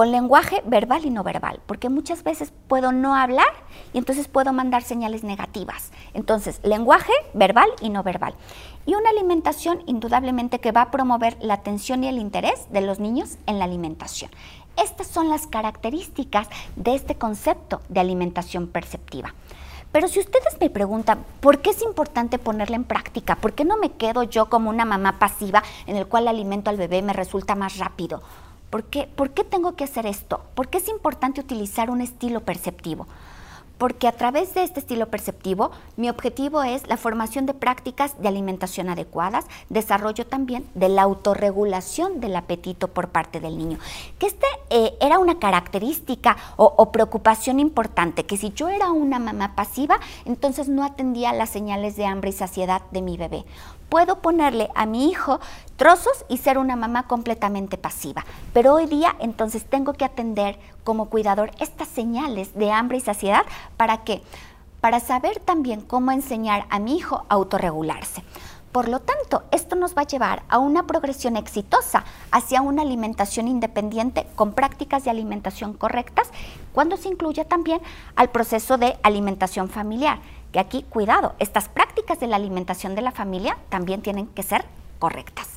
[0.00, 3.52] con lenguaje verbal y no verbal, porque muchas veces puedo no hablar
[3.92, 5.92] y entonces puedo mandar señales negativas.
[6.14, 8.34] Entonces, lenguaje verbal y no verbal.
[8.86, 12.98] Y una alimentación indudablemente que va a promover la atención y el interés de los
[12.98, 14.30] niños en la alimentación.
[14.82, 19.34] Estas son las características de este concepto de alimentación perceptiva.
[19.92, 23.36] Pero si ustedes me preguntan, ¿por qué es importante ponerla en práctica?
[23.36, 26.78] ¿Por qué no me quedo yo como una mamá pasiva en el cual alimento al
[26.78, 28.22] bebé me resulta más rápido?
[28.70, 30.40] ¿Por qué, ¿Por qué tengo que hacer esto?
[30.54, 33.06] ¿Por qué es importante utilizar un estilo perceptivo?
[33.80, 38.28] Porque a través de este estilo perceptivo mi objetivo es la formación de prácticas de
[38.28, 43.78] alimentación adecuadas, desarrollo también de la autorregulación del apetito por parte del niño.
[44.18, 49.18] Que este eh, era una característica o, o, preocupación importante, que si yo era una
[49.18, 53.46] mamá pasiva, entonces no atendía las señales de hambre y saciedad de mi bebé
[53.90, 55.40] puedo ponerle a mi hijo
[55.76, 58.24] trozos y ser una mamá completamente pasiva.
[58.54, 63.42] Pero hoy día entonces tengo que atender como cuidador estas señales de hambre y saciedad
[63.76, 64.22] para qué?
[64.80, 68.22] Para saber también cómo enseñar a mi hijo a autorregularse.
[68.72, 73.48] Por lo tanto, esto nos va a llevar a una progresión exitosa hacia una alimentación
[73.48, 76.30] independiente con prácticas de alimentación correctas,
[76.72, 77.80] cuando se incluye también
[78.14, 80.20] al proceso de alimentación familiar
[80.52, 84.64] que aquí, cuidado, estas prácticas de la alimentación de la familia también tienen que ser
[84.98, 85.48] correctas.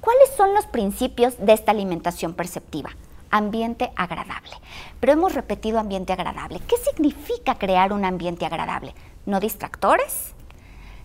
[0.00, 2.90] ¿Cuáles son los principios de esta alimentación perceptiva?
[3.30, 4.52] Ambiente agradable.
[5.00, 6.60] Pero hemos repetido ambiente agradable.
[6.60, 8.94] ¿Qué significa crear un ambiente agradable?
[9.26, 10.32] No distractores,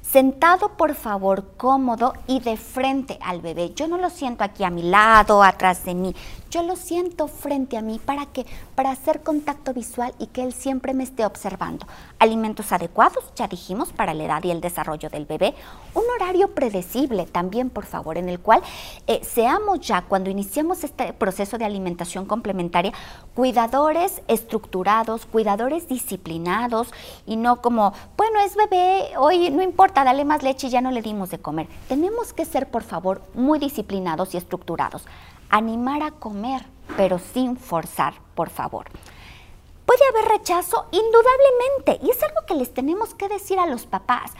[0.02, 3.74] sentado por favor cómodo y de frente al bebé.
[3.74, 6.16] Yo no lo siento aquí a mi lado, atrás de mí.
[6.52, 10.52] Yo lo siento frente a mí para que para hacer contacto visual y que él
[10.52, 11.88] siempre me esté observando.
[12.20, 15.56] Alimentos adecuados, ya dijimos, para la edad y el desarrollo del bebé.
[15.94, 18.62] Un horario predecible también, por favor, en el cual
[19.08, 22.92] eh, seamos ya cuando iniciamos este proceso de alimentación complementaria
[23.34, 26.90] cuidadores estructurados, cuidadores disciplinados
[27.26, 30.92] y no como, bueno, es bebé, hoy no importa, dale más leche y ya no
[30.92, 31.68] le dimos de comer.
[31.88, 35.06] Tenemos que ser, por favor, muy disciplinados y estructurados
[35.52, 36.66] animar a comer,
[36.98, 38.88] pero sin forzar, por favor.
[39.86, 40.88] ¿Puede haber rechazo?
[40.92, 44.32] Indudablemente, y es algo que les tenemos que decir a los papás.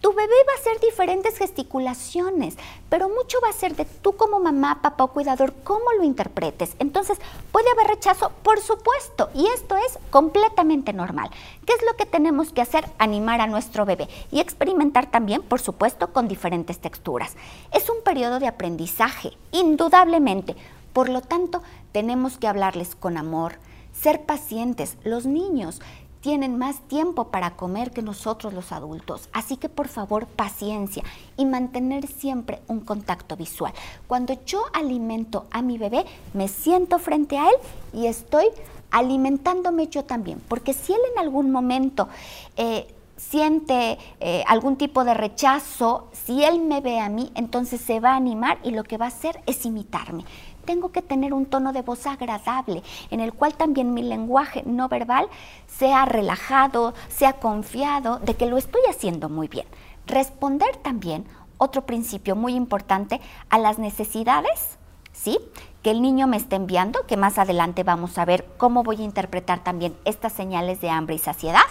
[0.00, 2.56] Tu bebé va a hacer diferentes gesticulaciones,
[2.88, 6.74] pero mucho va a ser de tú como mamá, papá o cuidador, cómo lo interpretes.
[6.78, 7.18] Entonces,
[7.52, 8.32] ¿puede haber rechazo?
[8.42, 11.28] Por supuesto, y esto es completamente normal.
[11.66, 12.86] ¿Qué es lo que tenemos que hacer?
[12.96, 17.36] Animar a nuestro bebé y experimentar también, por supuesto, con diferentes texturas.
[17.70, 20.56] Es un periodo de aprendizaje, indudablemente.
[20.94, 23.56] Por lo tanto, tenemos que hablarles con amor,
[23.92, 24.96] ser pacientes.
[25.04, 25.82] Los niños
[26.20, 29.28] tienen más tiempo para comer que nosotros los adultos.
[29.32, 31.02] Así que por favor paciencia
[31.36, 33.72] y mantener siempre un contacto visual.
[34.06, 36.04] Cuando yo alimento a mi bebé,
[36.34, 37.56] me siento frente a él
[37.92, 38.46] y estoy
[38.90, 40.42] alimentándome yo también.
[40.48, 42.08] Porque si él en algún momento...
[42.56, 48.00] Eh, siente eh, algún tipo de rechazo, si él me ve a mí, entonces se
[48.00, 50.24] va a animar y lo que va a hacer es imitarme
[50.64, 54.88] tengo que tener un tono de voz agradable, en el cual también mi lenguaje no
[54.88, 55.26] verbal
[55.66, 59.66] sea relajado, sea confiado de que lo estoy haciendo muy bien.
[60.06, 61.26] Responder también,
[61.58, 64.78] otro principio muy importante, a las necesidades,
[65.12, 65.40] ¿sí?
[65.82, 69.04] Que el niño me esté enviando, que más adelante vamos a ver cómo voy a
[69.04, 71.66] interpretar también estas señales de hambre y saciedad.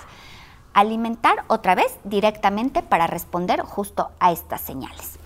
[0.74, 5.20] Alimentar otra vez directamente para responder justo a estas señales.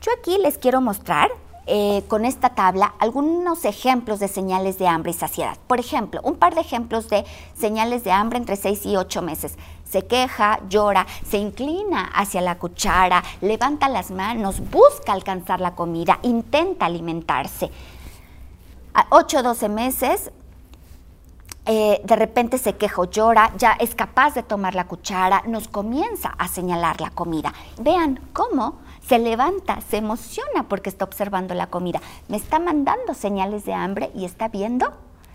[0.00, 1.30] Yo aquí les quiero mostrar
[1.66, 5.56] eh, con esta tabla algunos ejemplos de señales de hambre y saciedad.
[5.68, 9.56] Por ejemplo, un par de ejemplos de señales de hambre entre 6 y 8 meses.
[9.88, 16.18] Se queja, llora, se inclina hacia la cuchara, levanta las manos, busca alcanzar la comida,
[16.22, 17.70] intenta alimentarse.
[18.94, 20.32] A 8 o 12 meses
[21.64, 26.34] eh, de repente se queja llora, ya es capaz de tomar la cuchara, nos comienza
[26.36, 27.52] a señalar la comida.
[27.80, 33.64] Vean cómo se levanta, se emociona porque está observando la comida, me está mandando señales
[33.64, 34.92] de hambre y está viendo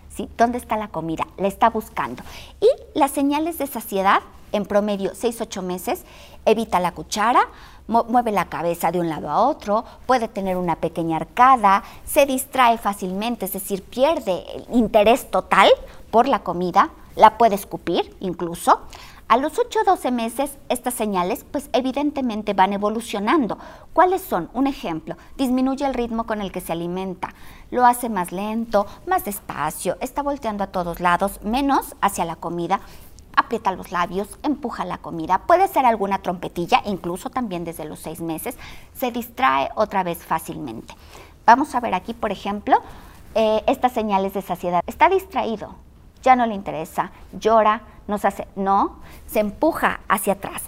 [0.09, 0.29] ¿sí?
[0.37, 2.23] dónde está la comida, la está buscando.
[2.59, 6.03] Y las señales de saciedad, en promedio 6-8 meses,
[6.45, 7.41] evita la cuchara,
[7.87, 12.77] mueve la cabeza de un lado a otro, puede tener una pequeña arcada, se distrae
[12.77, 15.69] fácilmente, es decir, pierde el interés total
[16.11, 18.81] por la comida, la puede escupir incluso.
[19.29, 23.57] A los 8 o 12 meses, estas señales, pues evidentemente van evolucionando.
[23.91, 24.49] ¿Cuáles son?
[24.53, 27.33] Un ejemplo, disminuye el ritmo con el que se alimenta,
[27.69, 32.79] lo hace más lento, más despacio, está volteando a todos lados, menos hacia la comida,
[33.37, 38.19] aprieta los labios, empuja la comida, puede ser alguna trompetilla, incluso también desde los 6
[38.21, 38.57] meses,
[38.93, 40.93] se distrae otra vez fácilmente.
[41.45, 42.77] Vamos a ver aquí, por ejemplo,
[43.35, 44.81] eh, estas señales de saciedad.
[44.87, 45.75] Está distraído,
[46.23, 48.97] ya no le interesa, llora, nos hace, no,
[49.27, 50.63] se empuja hacia atrás.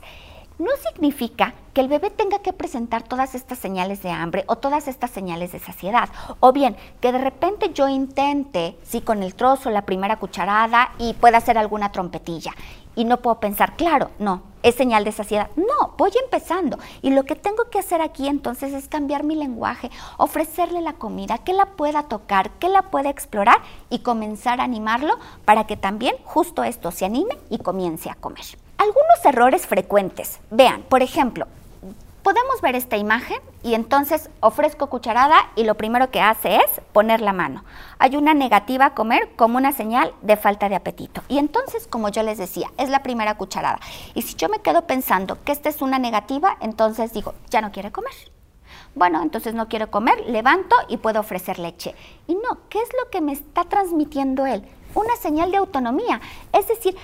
[0.59, 4.89] No significa que el bebé tenga que presentar todas estas señales de hambre o todas
[4.89, 6.09] estas señales de saciedad.
[6.41, 11.13] O bien, que de repente yo intente, sí, con el trozo, la primera cucharada y
[11.13, 12.51] pueda hacer alguna trompetilla.
[12.97, 15.49] Y no puedo pensar, claro, no, es señal de saciedad.
[15.55, 16.77] No, voy empezando.
[17.01, 21.37] Y lo que tengo que hacer aquí entonces es cambiar mi lenguaje, ofrecerle la comida,
[21.37, 25.13] que la pueda tocar, que la pueda explorar y comenzar a animarlo
[25.45, 28.43] para que también justo esto se anime y comience a comer.
[28.79, 30.39] Algunos errores frecuentes.
[30.51, 31.47] Vean, por ejemplo,
[32.23, 37.19] podemos ver esta imagen y entonces ofrezco cucharada y lo primero que hace es poner
[37.19, 37.65] la mano.
[37.97, 41.21] Hay una negativa a comer como una señal de falta de apetito.
[41.27, 43.81] Y entonces, como yo les decía, es la primera cucharada.
[44.13, 47.73] Y si yo me quedo pensando que esta es una negativa, entonces digo, ya no
[47.73, 48.13] quiere comer.
[48.95, 51.95] Bueno, entonces no quiero comer, levanto y puedo ofrecer leche.
[52.27, 54.63] Y no, ¿qué es lo que me está transmitiendo él?
[54.95, 56.21] Una señal de autonomía.
[56.53, 56.95] Es decir,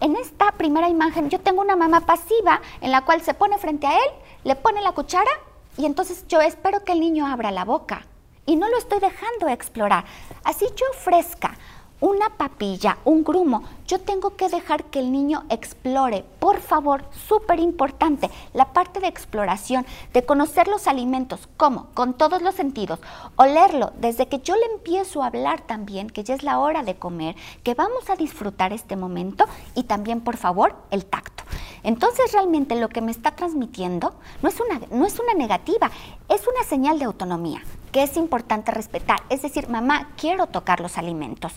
[0.00, 3.86] en esta primera imagen yo tengo una mamá pasiva en la cual se pone frente
[3.86, 4.10] a él,
[4.44, 5.30] le pone la cuchara
[5.76, 8.06] y entonces yo espero que el niño abra la boca
[8.46, 10.04] y no lo estoy dejando explorar.
[10.44, 11.56] Así yo ofrezca
[12.00, 13.62] una papilla, un grumo.
[13.86, 16.24] Yo tengo que dejar que el niño explore.
[16.38, 21.48] Por favor, súper importante, la parte de exploración, de conocer los alimentos.
[21.56, 21.86] ¿Cómo?
[21.94, 23.00] Con todos los sentidos.
[23.36, 26.96] Olerlo, desde que yo le empiezo a hablar también, que ya es la hora de
[26.96, 31.44] comer, que vamos a disfrutar este momento y también, por favor, el tacto.
[31.82, 35.90] Entonces, realmente lo que me está transmitiendo no es una, no es una negativa,
[36.28, 39.20] es una señal de autonomía que es importante respetar.
[39.28, 41.52] Es decir, mamá, quiero tocar los alimentos.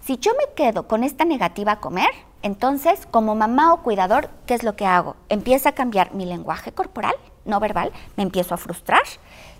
[0.00, 2.10] Si yo me quedo con esta negativa a comer,
[2.42, 5.16] entonces como mamá o cuidador, ¿qué es lo que hago?
[5.28, 9.02] Empieza a cambiar mi lenguaje corporal, no verbal, me empiezo a frustrar,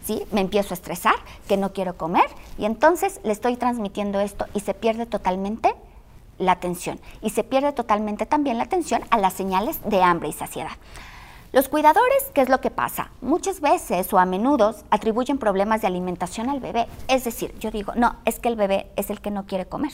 [0.03, 0.25] ¿sí?
[0.33, 1.15] me empiezo a estresar,
[1.47, 2.25] que no quiero comer,
[2.57, 5.75] y entonces le estoy transmitiendo esto y se pierde totalmente
[6.39, 6.99] la atención.
[7.21, 10.73] Y se pierde totalmente también la atención a las señales de hambre y saciedad.
[11.53, 13.11] Los cuidadores, ¿qué es lo que pasa?
[13.21, 16.87] Muchas veces o a menudo atribuyen problemas de alimentación al bebé.
[17.09, 19.91] Es decir, yo digo, no, es que el bebé es el que no quiere comer.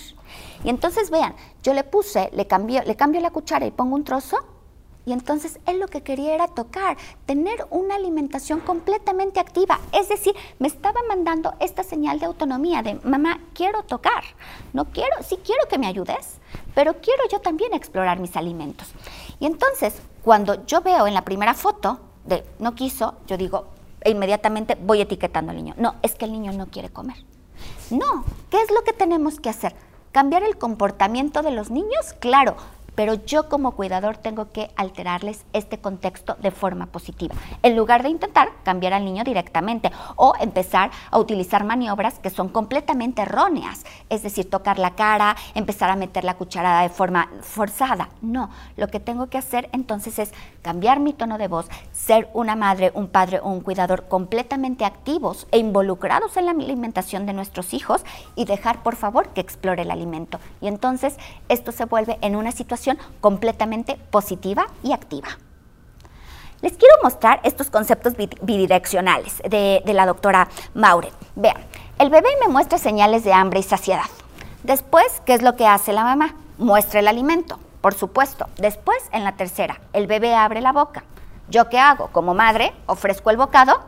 [0.65, 4.05] Y entonces vean, yo le puse, le cambio, le cambio la cuchara y pongo un
[4.05, 4.37] trozo
[5.07, 9.79] y entonces él lo que quería era tocar, tener una alimentación completamente activa.
[9.93, 14.25] Es decir, me estaba mandando esta señal de autonomía de, mamá, quiero tocar.
[14.73, 16.39] No quiero, sí quiero que me ayudes,
[16.75, 18.89] pero quiero yo también explorar mis alimentos.
[19.39, 23.67] Y entonces, cuando yo veo en la primera foto de no quiso, yo digo,
[24.01, 25.75] e inmediatamente voy etiquetando al niño.
[25.79, 27.17] No, es que el niño no quiere comer.
[27.91, 29.77] No, ¿qué es lo que tenemos que hacer?
[30.11, 32.13] ¿Cambiar el comportamiento de los niños?
[32.19, 32.57] Claro,
[32.97, 38.09] pero yo como cuidador tengo que alterarles este contexto de forma positiva, en lugar de
[38.09, 44.23] intentar cambiar al niño directamente o empezar a utilizar maniobras que son completamente erróneas, es
[44.23, 48.09] decir, tocar la cara, empezar a meter la cucharada de forma forzada.
[48.23, 50.33] No, lo que tengo que hacer entonces es
[50.67, 55.47] cambiar mi tono de voz, ser una madre, un padre o un cuidador completamente activos
[55.53, 59.93] e involucrados en la alimentación de nuestros hijos y dejar por favor que explore el
[59.93, 60.41] alimento.
[60.61, 65.29] Y entonces esto se vuelve en una situación completamente positiva y activa.
[66.63, 71.15] Les quiero mostrar estos conceptos bidireccionales de, la doctora Mauret.
[71.37, 71.63] Vean,
[72.01, 74.11] el bebé me muestra señales de hambre y saciedad.
[74.65, 76.35] Después, ¿qué es lo que hace la mamá?
[76.59, 78.47] Muestra el alimento, por supuesto.
[78.57, 81.05] Después, en la tercera, el bebé abre la boca.
[81.49, 82.09] ¿Yo qué hago?
[82.09, 83.81] Como madre, ofrezco el bocado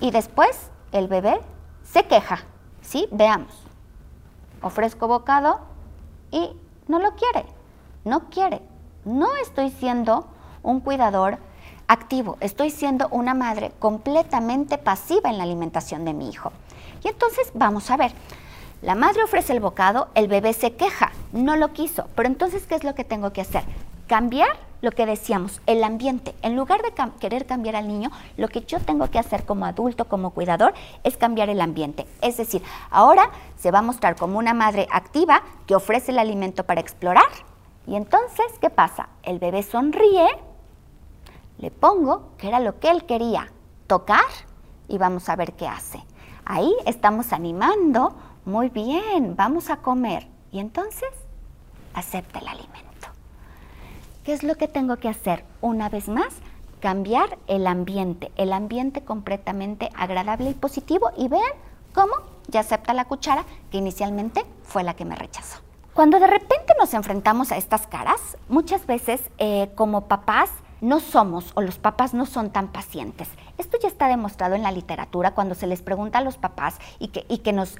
[0.00, 1.40] y después el bebé
[1.84, 2.44] se queja.
[2.82, 3.08] ¿Sí?
[3.10, 3.52] Veamos.
[4.62, 5.60] Ofrezco bocado
[6.30, 6.50] y
[6.86, 7.56] no lo quiere
[8.06, 8.62] no quiere.
[9.04, 10.26] No estoy siendo
[10.62, 11.38] un cuidador
[11.88, 16.52] activo, estoy siendo una madre completamente pasiva en la alimentación de mi hijo.
[17.04, 18.12] Y entonces vamos a ver,
[18.82, 22.74] la madre ofrece el bocado, el bebé se queja, no lo quiso, pero entonces, ¿qué
[22.74, 23.64] es lo que tengo que hacer?
[24.06, 24.48] Cambiar
[24.82, 26.34] lo que decíamos, el ambiente.
[26.42, 30.04] En lugar de querer cambiar al niño, lo que yo tengo que hacer como adulto,
[30.04, 32.06] como cuidador, es cambiar el ambiente.
[32.20, 36.64] Es decir, ahora se va a mostrar como una madre activa que ofrece el alimento
[36.64, 37.24] para explorar,
[37.86, 39.08] y entonces, ¿qué pasa?
[39.22, 40.26] El bebé sonríe,
[41.58, 43.52] le pongo, que era lo que él quería,
[43.86, 44.24] tocar
[44.88, 46.02] y vamos a ver qué hace.
[46.44, 48.14] Ahí estamos animando,
[48.46, 50.28] muy bien, vamos a comer.
[50.52, 51.08] Y entonces,
[51.94, 53.08] acepta el alimento.
[54.24, 55.44] ¿Qué es lo que tengo que hacer?
[55.60, 56.32] Una vez más,
[56.80, 61.42] cambiar el ambiente, el ambiente completamente agradable y positivo y vean
[61.92, 62.12] cómo
[62.46, 65.58] ya acepta la cuchara que inicialmente fue la que me rechazó.
[65.92, 71.52] Cuando de repente nos enfrentamos a estas caras, muchas veces eh, como papás no somos
[71.54, 73.28] o los papás no son tan pacientes.
[73.58, 77.08] Esto ya está demostrado en la literatura cuando se les pregunta a los papás y
[77.08, 77.26] que,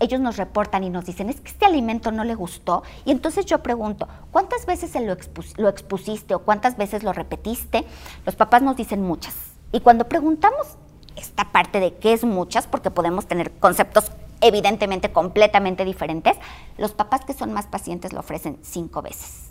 [0.00, 2.82] ellos nos reportan y nos dicen, es que este alimento no le gustó.
[3.04, 5.16] Y entonces yo pregunto, ¿cuántas veces lo,
[5.56, 7.84] lo expusiste o cuántas veces lo repetiste?
[8.24, 9.34] Los papás nos dicen muchas.
[9.72, 10.78] Y cuando preguntamos
[11.16, 16.36] esta parte de qué es muchas, porque podemos tener conceptos evidentemente completamente diferentes,
[16.78, 19.45] los papás que son más pacientes lo ofrecen cinco veces.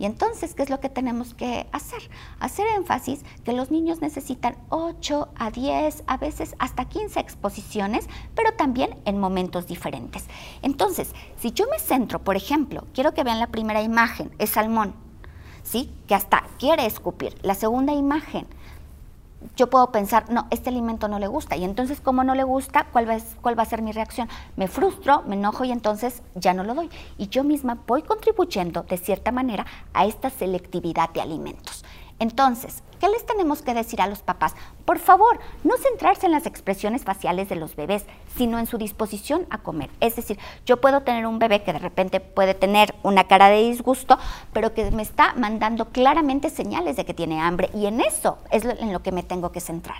[0.00, 2.00] Y entonces, ¿qué es lo que tenemos que hacer?
[2.38, 8.54] Hacer énfasis que los niños necesitan 8 a 10, a veces hasta 15 exposiciones, pero
[8.54, 10.24] también en momentos diferentes.
[10.62, 14.94] Entonces, si yo me centro, por ejemplo, quiero que vean la primera imagen, es salmón,
[15.62, 15.92] ¿sí?
[16.08, 17.36] Que hasta quiere escupir.
[17.42, 18.46] La segunda imagen,
[19.56, 21.56] yo puedo pensar, no, este alimento no le gusta.
[21.56, 24.28] Y entonces, como no le gusta, ¿cuál va, ¿cuál va a ser mi reacción?
[24.56, 26.90] Me frustro, me enojo y entonces ya no lo doy.
[27.18, 31.84] Y yo misma voy contribuyendo de cierta manera a esta selectividad de alimentos.
[32.20, 34.54] Entonces, ¿qué les tenemos que decir a los papás?
[34.84, 38.04] Por favor, no centrarse en las expresiones faciales de los bebés,
[38.36, 39.88] sino en su disposición a comer.
[40.00, 43.62] Es decir, yo puedo tener un bebé que de repente puede tener una cara de
[43.62, 44.18] disgusto,
[44.52, 48.66] pero que me está mandando claramente señales de que tiene hambre y en eso es
[48.66, 49.96] en lo que me tengo que centrar.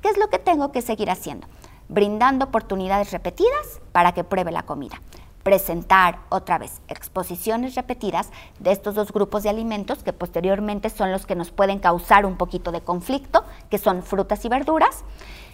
[0.00, 1.46] ¿Qué es lo que tengo que seguir haciendo?
[1.90, 5.02] Brindando oportunidades repetidas para que pruebe la comida
[5.48, 11.24] presentar otra vez exposiciones repetidas de estos dos grupos de alimentos que posteriormente son los
[11.24, 15.06] que nos pueden causar un poquito de conflicto, que son frutas y verduras.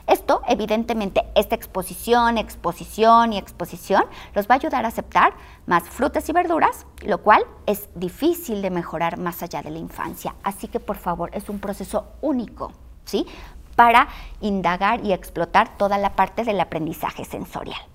[0.09, 4.03] Esto, evidentemente, esta exposición, exposición y exposición
[4.35, 5.35] los va a ayudar a aceptar
[5.67, 10.35] más frutas y verduras, lo cual es difícil de mejorar más allá de la infancia.
[10.43, 12.73] Así que, por favor, es un proceso único,
[13.05, 13.29] ¿sí?
[13.77, 14.09] Para
[14.41, 17.94] indagar y explotar toda la parte del aprendizaje sensorial.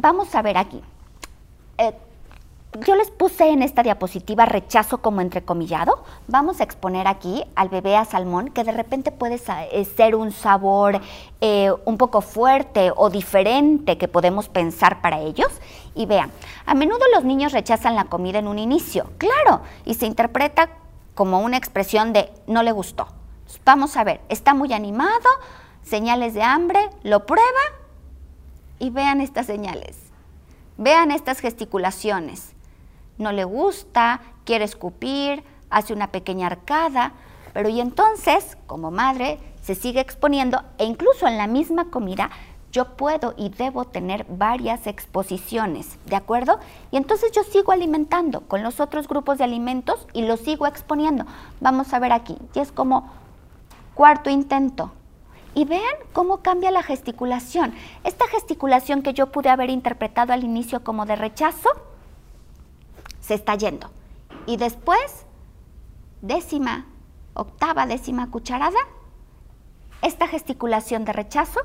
[0.00, 0.80] Vamos a ver aquí.
[1.76, 1.92] Eh,
[2.86, 6.04] yo les puse en esta diapositiva rechazo como entrecomillado.
[6.28, 9.40] Vamos a exponer aquí al bebé a salmón, que de repente puede
[9.72, 11.00] eh, ser un sabor
[11.40, 15.48] eh, un poco fuerte o diferente que podemos pensar para ellos.
[15.96, 16.30] Y vean,
[16.64, 20.70] a menudo los niños rechazan la comida en un inicio, claro, y se interpreta
[21.16, 23.08] como una expresión de no le gustó.
[23.64, 25.28] Vamos a ver, está muy animado,
[25.82, 27.48] señales de hambre, lo prueba
[28.78, 29.96] y vean estas señales.
[30.76, 32.54] Vean estas gesticulaciones
[33.18, 37.12] no le gusta, quiere escupir, hace una pequeña arcada,
[37.52, 42.30] pero y entonces, como madre, se sigue exponiendo e incluso en la misma comida
[42.70, 46.60] yo puedo y debo tener varias exposiciones, ¿de acuerdo?
[46.90, 51.24] Y entonces yo sigo alimentando con los otros grupos de alimentos y los sigo exponiendo.
[51.60, 53.10] Vamos a ver aquí, y es como
[53.94, 54.92] cuarto intento.
[55.54, 57.74] Y vean cómo cambia la gesticulación.
[58.04, 61.70] Esta gesticulación que yo pude haber interpretado al inicio como de rechazo,
[63.20, 63.90] se está yendo.
[64.46, 65.26] Y después,
[66.22, 66.86] décima,
[67.34, 68.78] octava, décima cucharada,
[70.02, 71.60] esta gesticulación de rechazo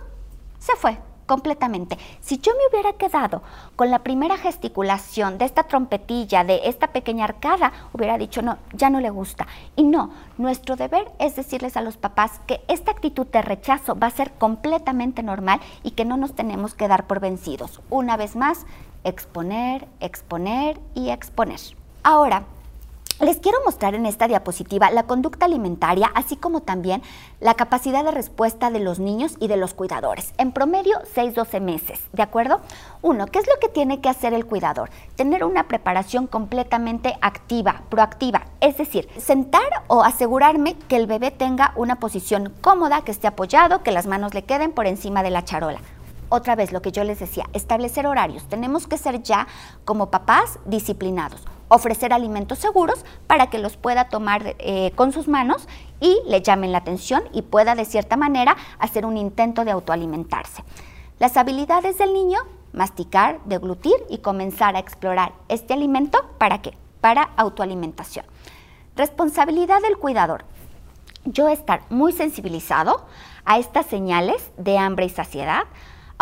[0.60, 1.98] se fue completamente.
[2.22, 3.42] Si yo me hubiera quedado
[3.76, 8.90] con la primera gesticulación de esta trompetilla, de esta pequeña arcada, hubiera dicho, no, ya
[8.90, 9.48] no le gusta.
[9.76, 14.08] Y no, nuestro deber es decirles a los papás que esta actitud de rechazo va
[14.08, 17.82] a ser completamente normal y que no nos tenemos que dar por vencidos.
[17.90, 18.66] Una vez más,
[19.04, 21.60] exponer, exponer y exponer.
[22.04, 22.44] Ahora,
[23.20, 27.02] les quiero mostrar en esta diapositiva la conducta alimentaria, así como también
[27.40, 30.34] la capacidad de respuesta de los niños y de los cuidadores.
[30.38, 32.62] En promedio, 6-12 meses, ¿de acuerdo?
[33.02, 34.90] Uno, ¿qué es lo que tiene que hacer el cuidador?
[35.16, 41.74] Tener una preparación completamente activa, proactiva, es decir, sentar o asegurarme que el bebé tenga
[41.76, 45.46] una posición cómoda, que esté apoyado, que las manos le queden por encima de la
[45.46, 45.80] charola
[46.30, 48.44] otra vez lo que yo les decía, establecer horarios.
[48.50, 49.48] Tenemos que ser ya
[49.86, 55.68] como papás disciplinados, ofrecer alimentos seguros para que los pueda tomar eh, con sus manos
[56.00, 60.64] y le llamen la atención y pueda de cierta manera hacer un intento de autoalimentarse.
[61.20, 62.40] Las habilidades del niño,
[62.74, 66.78] masticar, deglutir y comenzar a explorar este alimento, ¿para qué?
[67.02, 68.26] Para autoalimentación.
[68.96, 70.46] Responsabilidad del cuidador.
[71.26, 73.06] Yo estar muy sensibilizado
[73.46, 75.64] a estas señales de hambre y saciedad,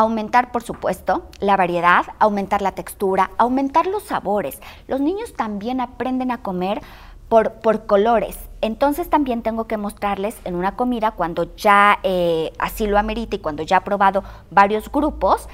[0.01, 4.59] Aumentar, por supuesto, la variedad, aumentar la textura, aumentar los sabores.
[4.87, 6.81] Los niños también aprenden a comer
[7.29, 8.35] por, por colores.
[8.61, 13.39] Entonces también tengo que mostrarles en una comida cuando ya eh, así lo amerita y
[13.39, 15.47] cuando ya ha probado varios grupos,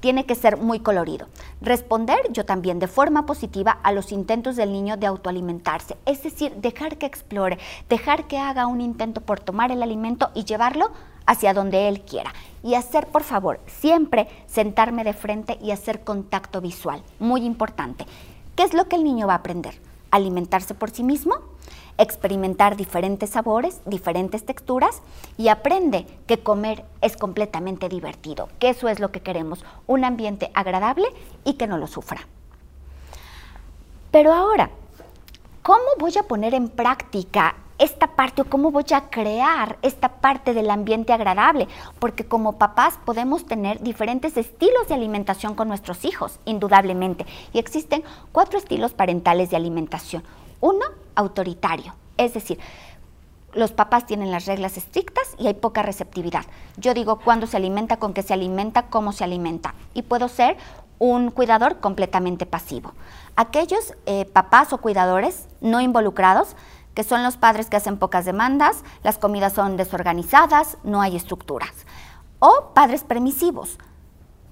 [0.00, 1.28] tiene que ser muy colorido.
[1.60, 6.56] Responder yo también de forma positiva a los intentos del niño de autoalimentarse, es decir,
[6.56, 10.90] dejar que explore, dejar que haga un intento por tomar el alimento y llevarlo
[11.26, 12.32] hacia donde él quiera.
[12.62, 17.02] Y hacer, por favor, siempre sentarme de frente y hacer contacto visual.
[17.18, 18.06] Muy importante.
[18.56, 19.74] ¿Qué es lo que el niño va a aprender?
[20.10, 21.34] Alimentarse por sí mismo,
[21.98, 25.02] experimentar diferentes sabores, diferentes texturas
[25.38, 30.50] y aprende que comer es completamente divertido, que eso es lo que queremos, un ambiente
[30.54, 31.06] agradable
[31.44, 32.26] y que no lo sufra.
[34.10, 34.70] Pero ahora,
[35.62, 40.54] ¿cómo voy a poner en práctica esta parte o cómo voy a crear esta parte
[40.54, 41.66] del ambiente agradable,
[41.98, 48.04] porque como papás podemos tener diferentes estilos de alimentación con nuestros hijos, indudablemente, y existen
[48.30, 50.22] cuatro estilos parentales de alimentación.
[50.60, 50.84] Uno,
[51.16, 52.60] autoritario, es decir,
[53.52, 56.44] los papás tienen las reglas estrictas y hay poca receptividad.
[56.76, 59.74] Yo digo cuándo se alimenta, con qué se alimenta, cómo se alimenta.
[59.92, 60.56] Y puedo ser
[61.00, 62.92] un cuidador completamente pasivo.
[63.34, 66.54] Aquellos eh, papás o cuidadores no involucrados
[66.94, 71.72] que son los padres que hacen pocas demandas, las comidas son desorganizadas, no hay estructuras.
[72.38, 73.78] O padres permisivos.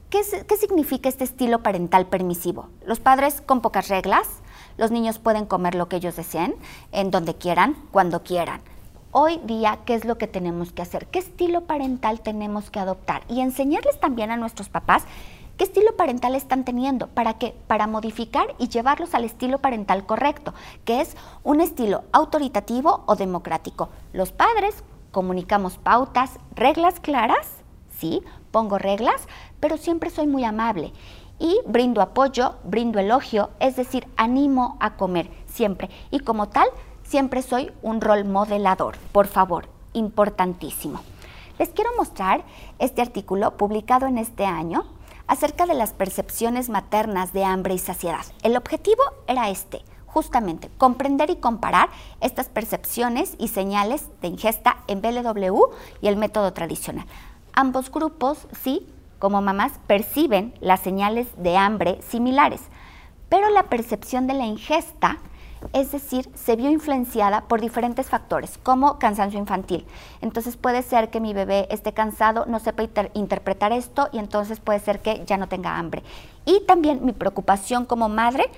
[0.08, 2.68] ¿Qué, ¿Qué, significa este estilo parental permisivo?
[2.84, 4.26] Los padres con pocas reglas,
[4.76, 6.56] los niños pueden comer lo que ellos deseen,
[6.90, 8.60] en donde quieran, cuando quieran.
[9.12, 11.06] Hoy día, ¿qué es lo que tenemos que hacer?
[11.08, 13.22] ¿Qué estilo parental tenemos que adoptar?
[13.28, 15.04] Y enseñarles también a nuestros papás
[15.60, 17.08] ¿Qué estilo parental están teniendo?
[17.08, 17.54] ¿Para qué?
[17.66, 20.54] Para modificar y llevarlos al estilo parental correcto,
[20.86, 23.90] que es un estilo autoritativo o democrático.
[24.14, 27.46] Los padres comunicamos pautas, reglas claras,
[27.90, 29.28] sí, pongo reglas,
[29.60, 30.94] pero siempre soy muy amable.
[31.38, 35.90] y brindo apoyo, brindo elogio, es decir, animo a comer siempre.
[36.10, 36.68] Y como tal,
[37.02, 38.96] siempre soy un rol modelador.
[39.12, 41.02] Por favor, importantísimo.
[41.58, 42.44] Les quiero mostrar
[42.78, 44.84] este artículo publicado en este año
[45.30, 48.26] acerca de las percepciones maternas de hambre y saciedad.
[48.42, 51.88] El objetivo era este, justamente comprender y comparar
[52.20, 55.66] estas percepciones y señales de ingesta en BLW
[56.02, 57.06] y el método tradicional.
[57.52, 58.88] Ambos grupos, sí,
[59.20, 62.62] como mamás, perciben las señales de hambre similares,
[63.28, 65.18] pero la percepción de la ingesta
[65.72, 69.86] es decir, se vio influenciada por diferentes factores, como cansancio infantil.
[70.20, 72.84] Entonces puede ser que mi bebé esté cansado, no sepa
[73.14, 76.02] interpretar esto y entonces puede ser que ya no tenga hambre.
[76.44, 78.50] Y también mi preocupación como madre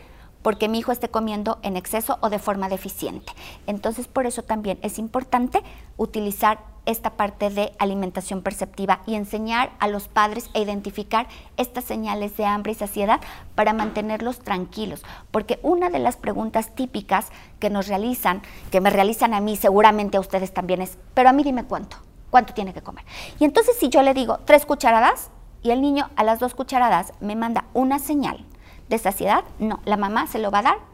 [0.43, 3.33] porque mi hijo esté comiendo en exceso o de forma deficiente.
[3.67, 5.63] Entonces, por eso también es importante
[5.97, 12.37] utilizar esta parte de alimentación perceptiva y enseñar a los padres a identificar estas señales
[12.37, 13.21] de hambre y saciedad
[13.55, 15.03] para mantenerlos tranquilos.
[15.31, 17.29] Porque una de las preguntas típicas
[17.61, 21.33] que nos realizan, que me realizan a mí, seguramente a ustedes también es, pero a
[21.33, 21.97] mí dime cuánto,
[22.31, 23.05] cuánto tiene que comer.
[23.39, 25.31] Y entonces si yo le digo tres cucharadas
[25.63, 28.45] y el niño a las dos cucharadas me manda una señal
[28.89, 30.92] de saciedad, no, la mamá se lo va a dar,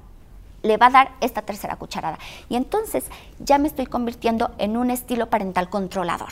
[0.62, 2.18] le va a dar esta tercera cucharada.
[2.48, 3.04] Y entonces
[3.38, 6.30] ya me estoy convirtiendo en un estilo parental controlador.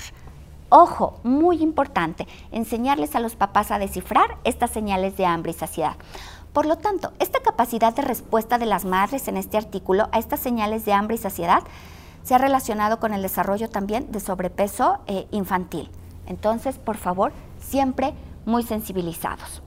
[0.68, 5.96] Ojo, muy importante, enseñarles a los papás a descifrar estas señales de hambre y saciedad.
[6.52, 10.40] Por lo tanto, esta capacidad de respuesta de las madres en este artículo a estas
[10.40, 11.62] señales de hambre y saciedad
[12.24, 15.90] se ha relacionado con el desarrollo también de sobrepeso eh, infantil.
[16.26, 18.14] Entonces, por favor, siempre
[18.44, 19.62] muy sensibilizados.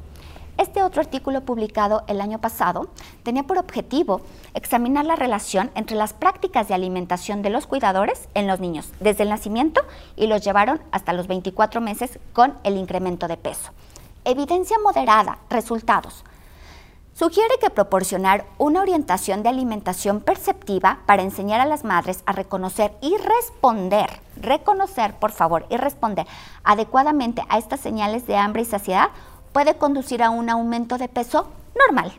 [0.59, 2.89] Este otro artículo publicado el año pasado
[3.23, 4.19] tenía por objetivo
[4.53, 9.23] examinar la relación entre las prácticas de alimentación de los cuidadores en los niños desde
[9.23, 9.79] el nacimiento
[10.17, 13.71] y los llevaron hasta los 24 meses con el incremento de peso.
[14.25, 16.25] Evidencia moderada, resultados.
[17.13, 22.93] Sugiere que proporcionar una orientación de alimentación perceptiva para enseñar a las madres a reconocer
[22.99, 26.27] y responder, reconocer por favor y responder
[26.65, 29.11] adecuadamente a estas señales de hambre y saciedad
[29.51, 31.47] puede conducir a un aumento de peso
[31.77, 32.13] normal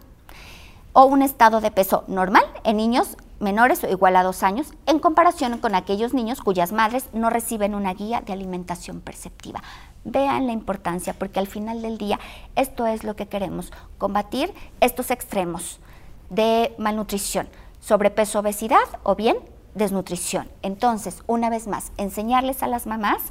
[0.93, 4.99] o un estado de peso normal en niños menores o igual a dos años en
[4.99, 9.62] comparación con aquellos niños cuyas madres no reciben una guía de alimentación perceptiva.
[10.05, 12.18] Vean la importancia porque al final del día
[12.57, 15.81] esto es lo que queremos, combatir estos extremos
[16.28, 17.49] de malnutrición,
[17.81, 19.37] sobrepeso, obesidad o bien
[19.74, 20.51] desnutrición.
[20.62, 23.22] Entonces, una vez más, enseñarles a las mamás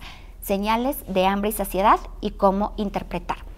[0.42, 3.49] señales de hambre y saciedad y cómo interpretar.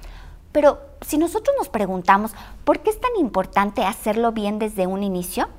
[0.51, 2.31] Pero si nosotros nos preguntamos,
[2.63, 5.49] ¿por qué es tan importante hacerlo bien desde un inicio?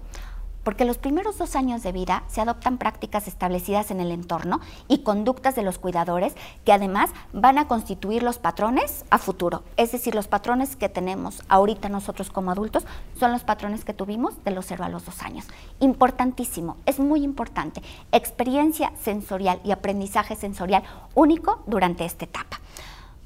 [0.63, 5.03] Porque los primeros dos años de vida se adoptan prácticas establecidas en el entorno y
[5.03, 6.35] conductas de los cuidadores
[6.65, 9.65] que además van a constituir los patrones a futuro.
[9.77, 12.87] Es decir, los patrones que tenemos ahorita nosotros como adultos
[13.19, 15.47] son los patrones que tuvimos de los cero a los dos años.
[15.81, 17.83] Importantísimo, es muy importante.
[18.13, 20.85] Experiencia sensorial y aprendizaje sensorial
[21.15, 22.61] único durante esta etapa.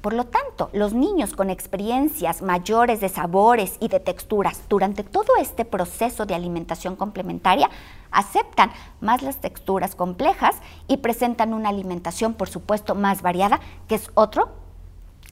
[0.01, 5.35] Por lo tanto, los niños con experiencias mayores de sabores y de texturas durante todo
[5.39, 7.69] este proceso de alimentación complementaria
[8.11, 8.71] aceptan
[9.01, 10.55] más las texturas complejas
[10.87, 14.49] y presentan una alimentación, por supuesto, más variada, que es otro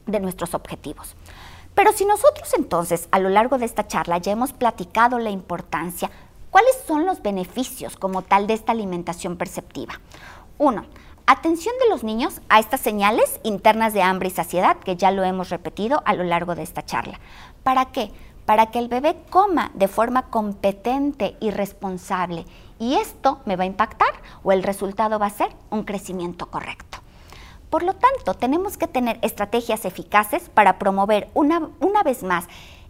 [0.08, 1.16] de nuestros objetivos.
[1.76, 6.10] Pero si nosotros entonces a lo largo de esta charla ya hemos platicado la importancia,
[6.50, 10.00] ¿cuáles son los beneficios como tal de esta alimentación perceptiva?
[10.58, 10.86] Uno,
[11.28, 15.24] Atención de los niños a estas señales internas de hambre y saciedad, que ya lo
[15.24, 17.20] hemos repetido a lo largo de esta charla.
[17.64, 18.12] ¿Para qué?
[18.46, 22.46] Para que el bebé coma de forma competente y responsable.
[22.78, 24.14] Y esto me va a impactar
[24.44, 27.00] o el resultado va a ser un crecimiento correcto.
[27.72, 32.46] Por lo tanto, tenemos que tener estrategias eficaces para promover una, una vez más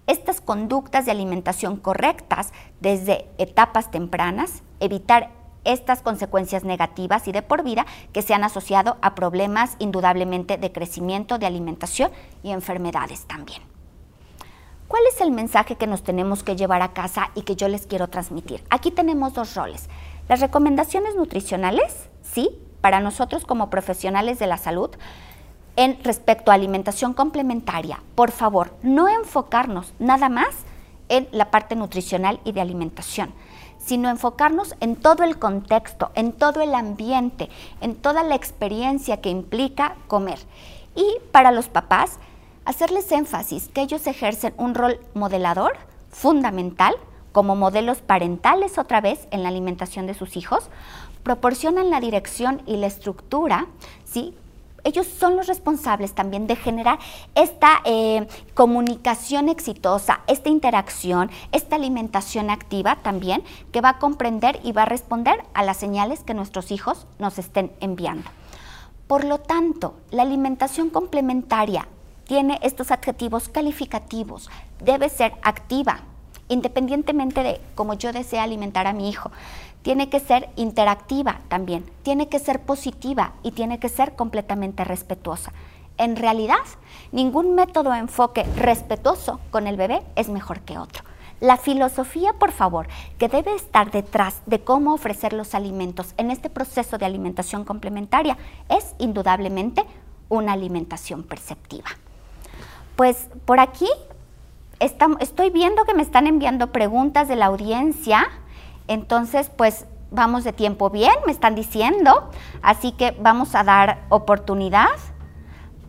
[0.07, 5.31] estas conductas de alimentación correctas desde etapas tempranas, evitar
[5.65, 10.71] estas consecuencias negativas y de por vida que se han asociado a problemas indudablemente de
[10.71, 12.11] crecimiento, de alimentación
[12.43, 13.61] y enfermedades también.
[14.87, 17.87] ¿Cuál es el mensaje que nos tenemos que llevar a casa y que yo les
[17.87, 18.63] quiero transmitir?
[18.69, 19.89] Aquí tenemos dos roles.
[20.29, 24.91] Las recomendaciones nutricionales, sí, para nosotros como profesionales de la salud,
[25.75, 30.55] en respecto a alimentación complementaria, por favor, no enfocarnos nada más
[31.09, 33.33] en la parte nutricional y de alimentación,
[33.85, 37.49] sino enfocarnos en todo el contexto, en todo el ambiente,
[37.81, 40.39] en toda la experiencia que implica comer.
[40.95, 42.17] Y para los papás,
[42.65, 45.77] hacerles énfasis que ellos ejercen un rol modelador
[46.09, 46.95] fundamental
[47.31, 50.69] como modelos parentales otra vez en la alimentación de sus hijos,
[51.21, 53.67] proporcionan la dirección y la estructura,
[54.05, 54.33] ¿sí?
[54.85, 56.99] Ellos son los responsables también de generar
[57.33, 64.71] esta eh, comunicación exitosa, esta interacción, esta alimentación activa también, que va a comprender y
[64.71, 68.29] va a responder a las señales que nuestros hijos nos estén enviando.
[69.07, 71.87] Por lo tanto, la alimentación complementaria
[72.25, 76.01] tiene estos adjetivos calificativos, debe ser activa,
[76.47, 79.31] independientemente de cómo yo desee alimentar a mi hijo.
[79.85, 85.53] Tiene que ser interactiva también, tiene que ser positiva y tiene que ser completamente respetuosa.
[85.99, 86.55] En realidad,
[87.11, 91.03] ningún método o enfoque respetuoso con el bebé es mejor que otro.
[91.39, 92.87] La filosofía, por favor,
[93.19, 98.39] que debe estar detrás de cómo ofrecer los alimentos en este proceso de alimentación complementaria
[98.69, 99.85] es indudablemente
[100.29, 101.89] una alimentación perceptiva.
[102.95, 103.87] Pues por aquí
[104.79, 108.27] estoy viendo que me están enviando preguntas de la audiencia,
[108.87, 112.29] entonces pues vamos de tiempo bien, me están diciendo,
[112.61, 114.89] así que vamos a dar oportunidad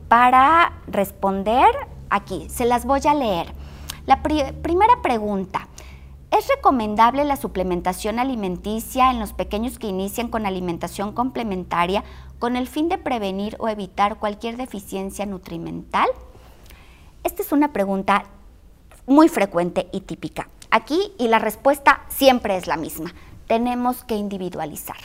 [0.08, 1.68] para responder
[2.10, 2.48] aquí.
[2.48, 3.52] Se las voy a leer.
[4.06, 5.68] La primera pregunta.
[6.30, 12.02] ¿Es recomendable la suplementación alimenticia en los pequeños que inician con alimentación complementaria
[12.38, 16.08] con el fin de prevenir o evitar cualquier deficiencia nutrimental?
[17.22, 18.24] Esta es una pregunta
[19.06, 20.48] muy frecuente y típica.
[20.70, 23.12] Aquí y la respuesta siempre es la misma.
[23.46, 24.96] Tenemos que individualizar.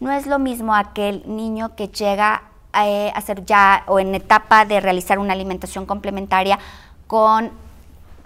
[0.00, 4.64] No es lo mismo aquel niño que llega eh, a ser ya o en etapa
[4.64, 6.58] de realizar una alimentación complementaria
[7.06, 7.50] con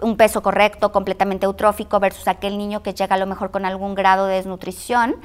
[0.01, 3.95] un peso correcto, completamente eutrófico, versus aquel niño que llega a lo mejor con algún
[3.95, 5.15] grado de desnutrición.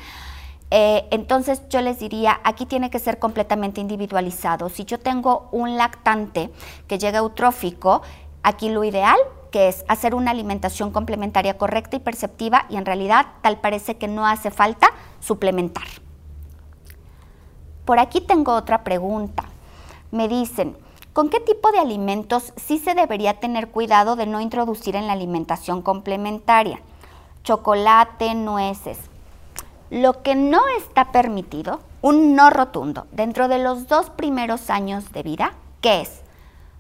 [0.71, 4.68] Eh, entonces yo les diría, aquí tiene que ser completamente individualizado.
[4.68, 6.51] Si yo tengo un lactante
[6.87, 8.03] que llega eutrófico,
[8.43, 9.18] aquí lo ideal
[9.51, 14.09] que es hacer una alimentación complementaria correcta y perceptiva y en realidad tal parece que
[14.09, 14.91] no hace falta
[15.21, 15.87] suplementar.
[17.85, 19.45] Por aquí tengo otra pregunta.
[20.13, 20.77] Me dicen,
[21.13, 25.15] ¿Con qué tipo de alimentos sí se debería tener cuidado de no introducir en la
[25.15, 26.81] alimentación complementaria?
[27.43, 28.97] Chocolate, nueces.
[29.91, 35.25] Lo que no está permitido, un no rotundo, dentro de los dos primeros años de
[35.25, 36.21] vida, ¿qué es?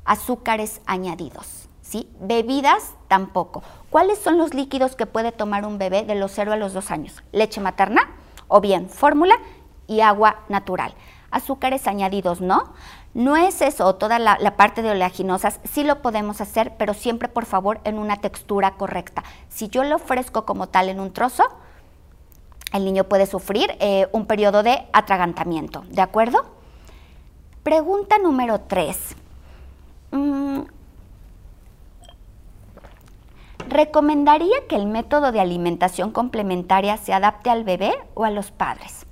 [0.04, 1.59] Azúcares añadidos.
[1.90, 2.08] ¿Sí?
[2.20, 3.64] Bebidas tampoco.
[3.90, 6.90] ¿Cuáles son los líquidos que puede tomar un bebé de los 0 a los 2
[6.92, 7.22] años?
[7.32, 8.02] Leche materna
[8.46, 9.34] o bien fórmula
[9.88, 10.94] y agua natural.
[11.32, 12.72] Azúcares añadidos no.
[13.12, 17.80] Nueces o toda la, parte de oleaginosas sí lo podemos hacer, pero siempre por favor
[17.82, 19.24] en una textura correcta.
[19.48, 21.42] Si yo lo ofrezco como tal en un trozo,
[22.72, 26.44] el niño puede sufrir eh, un periodo de atragantamiento, ¿de acuerdo?
[27.64, 29.16] Pregunta número 3.
[33.68, 39.06] ¿Recomendaría que el método de alimentación complementaria se adapte al bebé o a los padres?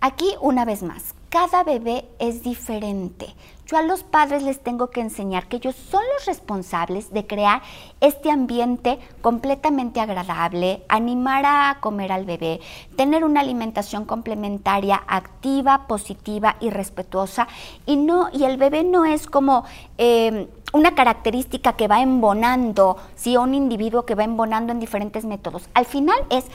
[0.00, 3.34] Aquí una vez más, cada bebé es diferente.
[3.70, 7.62] Yo a los padres les tengo que enseñar que ellos son los responsables de crear
[8.00, 12.60] este ambiente completamente agradable, animar a comer al bebé,
[12.96, 17.46] tener una alimentación complementaria activa, positiva y respetuosa.
[17.86, 19.64] Y, no, y el bebé no es como
[19.98, 23.36] em, una característica que va embonando, ¿sí?
[23.36, 25.68] un individuo que va embonando en diferentes métodos.
[25.74, 26.46] Al final es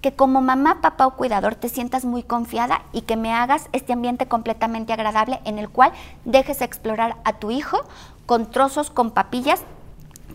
[0.00, 3.92] que como mamá, papá o cuidador te sientas muy confiada y que me hagas este
[3.92, 5.92] ambiente completamente agradable en el cual
[6.24, 7.78] dejes explorar a tu hijo
[8.26, 9.62] con trozos, con papillas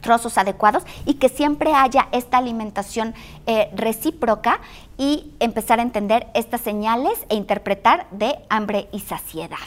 [0.01, 3.16] trozos adecuados y que siempre haya esta alimentación
[3.47, 4.59] eh, recíproca
[4.97, 9.57] y empezar a entender estas señales e interpretar de hambre y saciedad.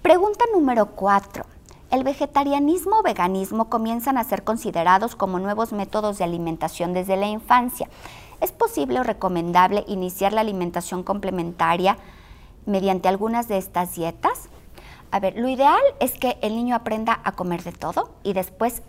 [0.00, 1.44] Pregunta número cuatro.
[1.90, 7.26] El vegetarianismo o veganismo comienzan a ser considerados como nuevos métodos de alimentación desde la
[7.26, 7.88] infancia.
[8.42, 11.96] ¿Es posible o recomendable iniciar la alimentación complementaria
[12.66, 14.48] mediante algunas de estas dietas?
[15.12, 18.82] A ver, lo ideal es que el niño aprenda a comer de todo y después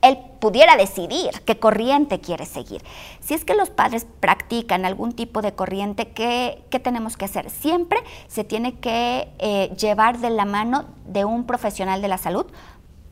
[0.00, 2.84] él pudiera decidir qué corriente quiere seguir.
[3.18, 7.50] Si es que los padres practican algún tipo de corriente, ¿qué, tenemos que hacer?
[7.50, 12.46] Siempre se tiene que eh, llevar de la mano de un profesional de la salud,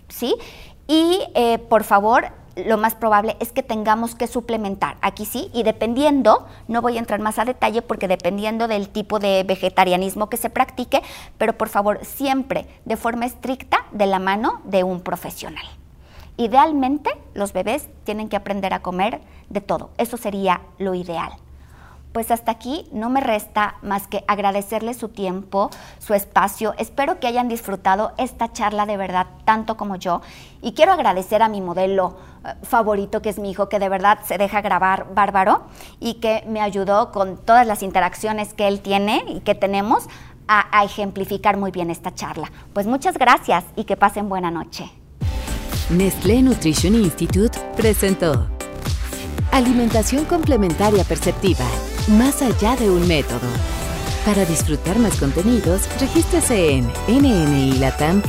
[0.09, 0.37] ¿sí?
[0.87, 4.97] Y eh, por favor, lo más probable es que tengamos que suplementar.
[5.01, 9.19] Aquí sí, y dependiendo, no voy a entrar más a detalle porque dependiendo del tipo
[9.19, 11.03] de vegetarianismo que se practique,
[11.39, 15.65] pero por favor, siempre de forma estricta de la mano de un profesional.
[16.37, 19.91] Idealmente, los bebés tienen que aprender a comer de todo.
[19.99, 21.33] Eso sería lo ideal
[22.15, 26.73] pues hasta aquí no me resta más que agradecerles su tiempo, su espacio.
[26.79, 30.23] Espero que hayan disfrutado esta charla de verdad tanto como yo.
[30.63, 34.21] Y quiero agradecer a mi modelo eh, favorito, que es mi hijo, que de verdad
[34.25, 35.65] se deja grabar bárbaro
[35.99, 40.05] y que me ayudó con todas las interacciones que él tiene y que tenemos
[40.47, 42.53] a, a ejemplificar muy bien esta charla.
[42.73, 44.89] Pues muchas gracias y que pasen buena noche.
[45.91, 48.47] Nestlé Nutrition Institute presentó
[49.55, 51.65] Alimentación complementaria perceptiva,
[52.09, 53.49] más allá de un método.
[54.25, 58.25] Para disfrutar más contenidos, regístrese en nnilatam.org.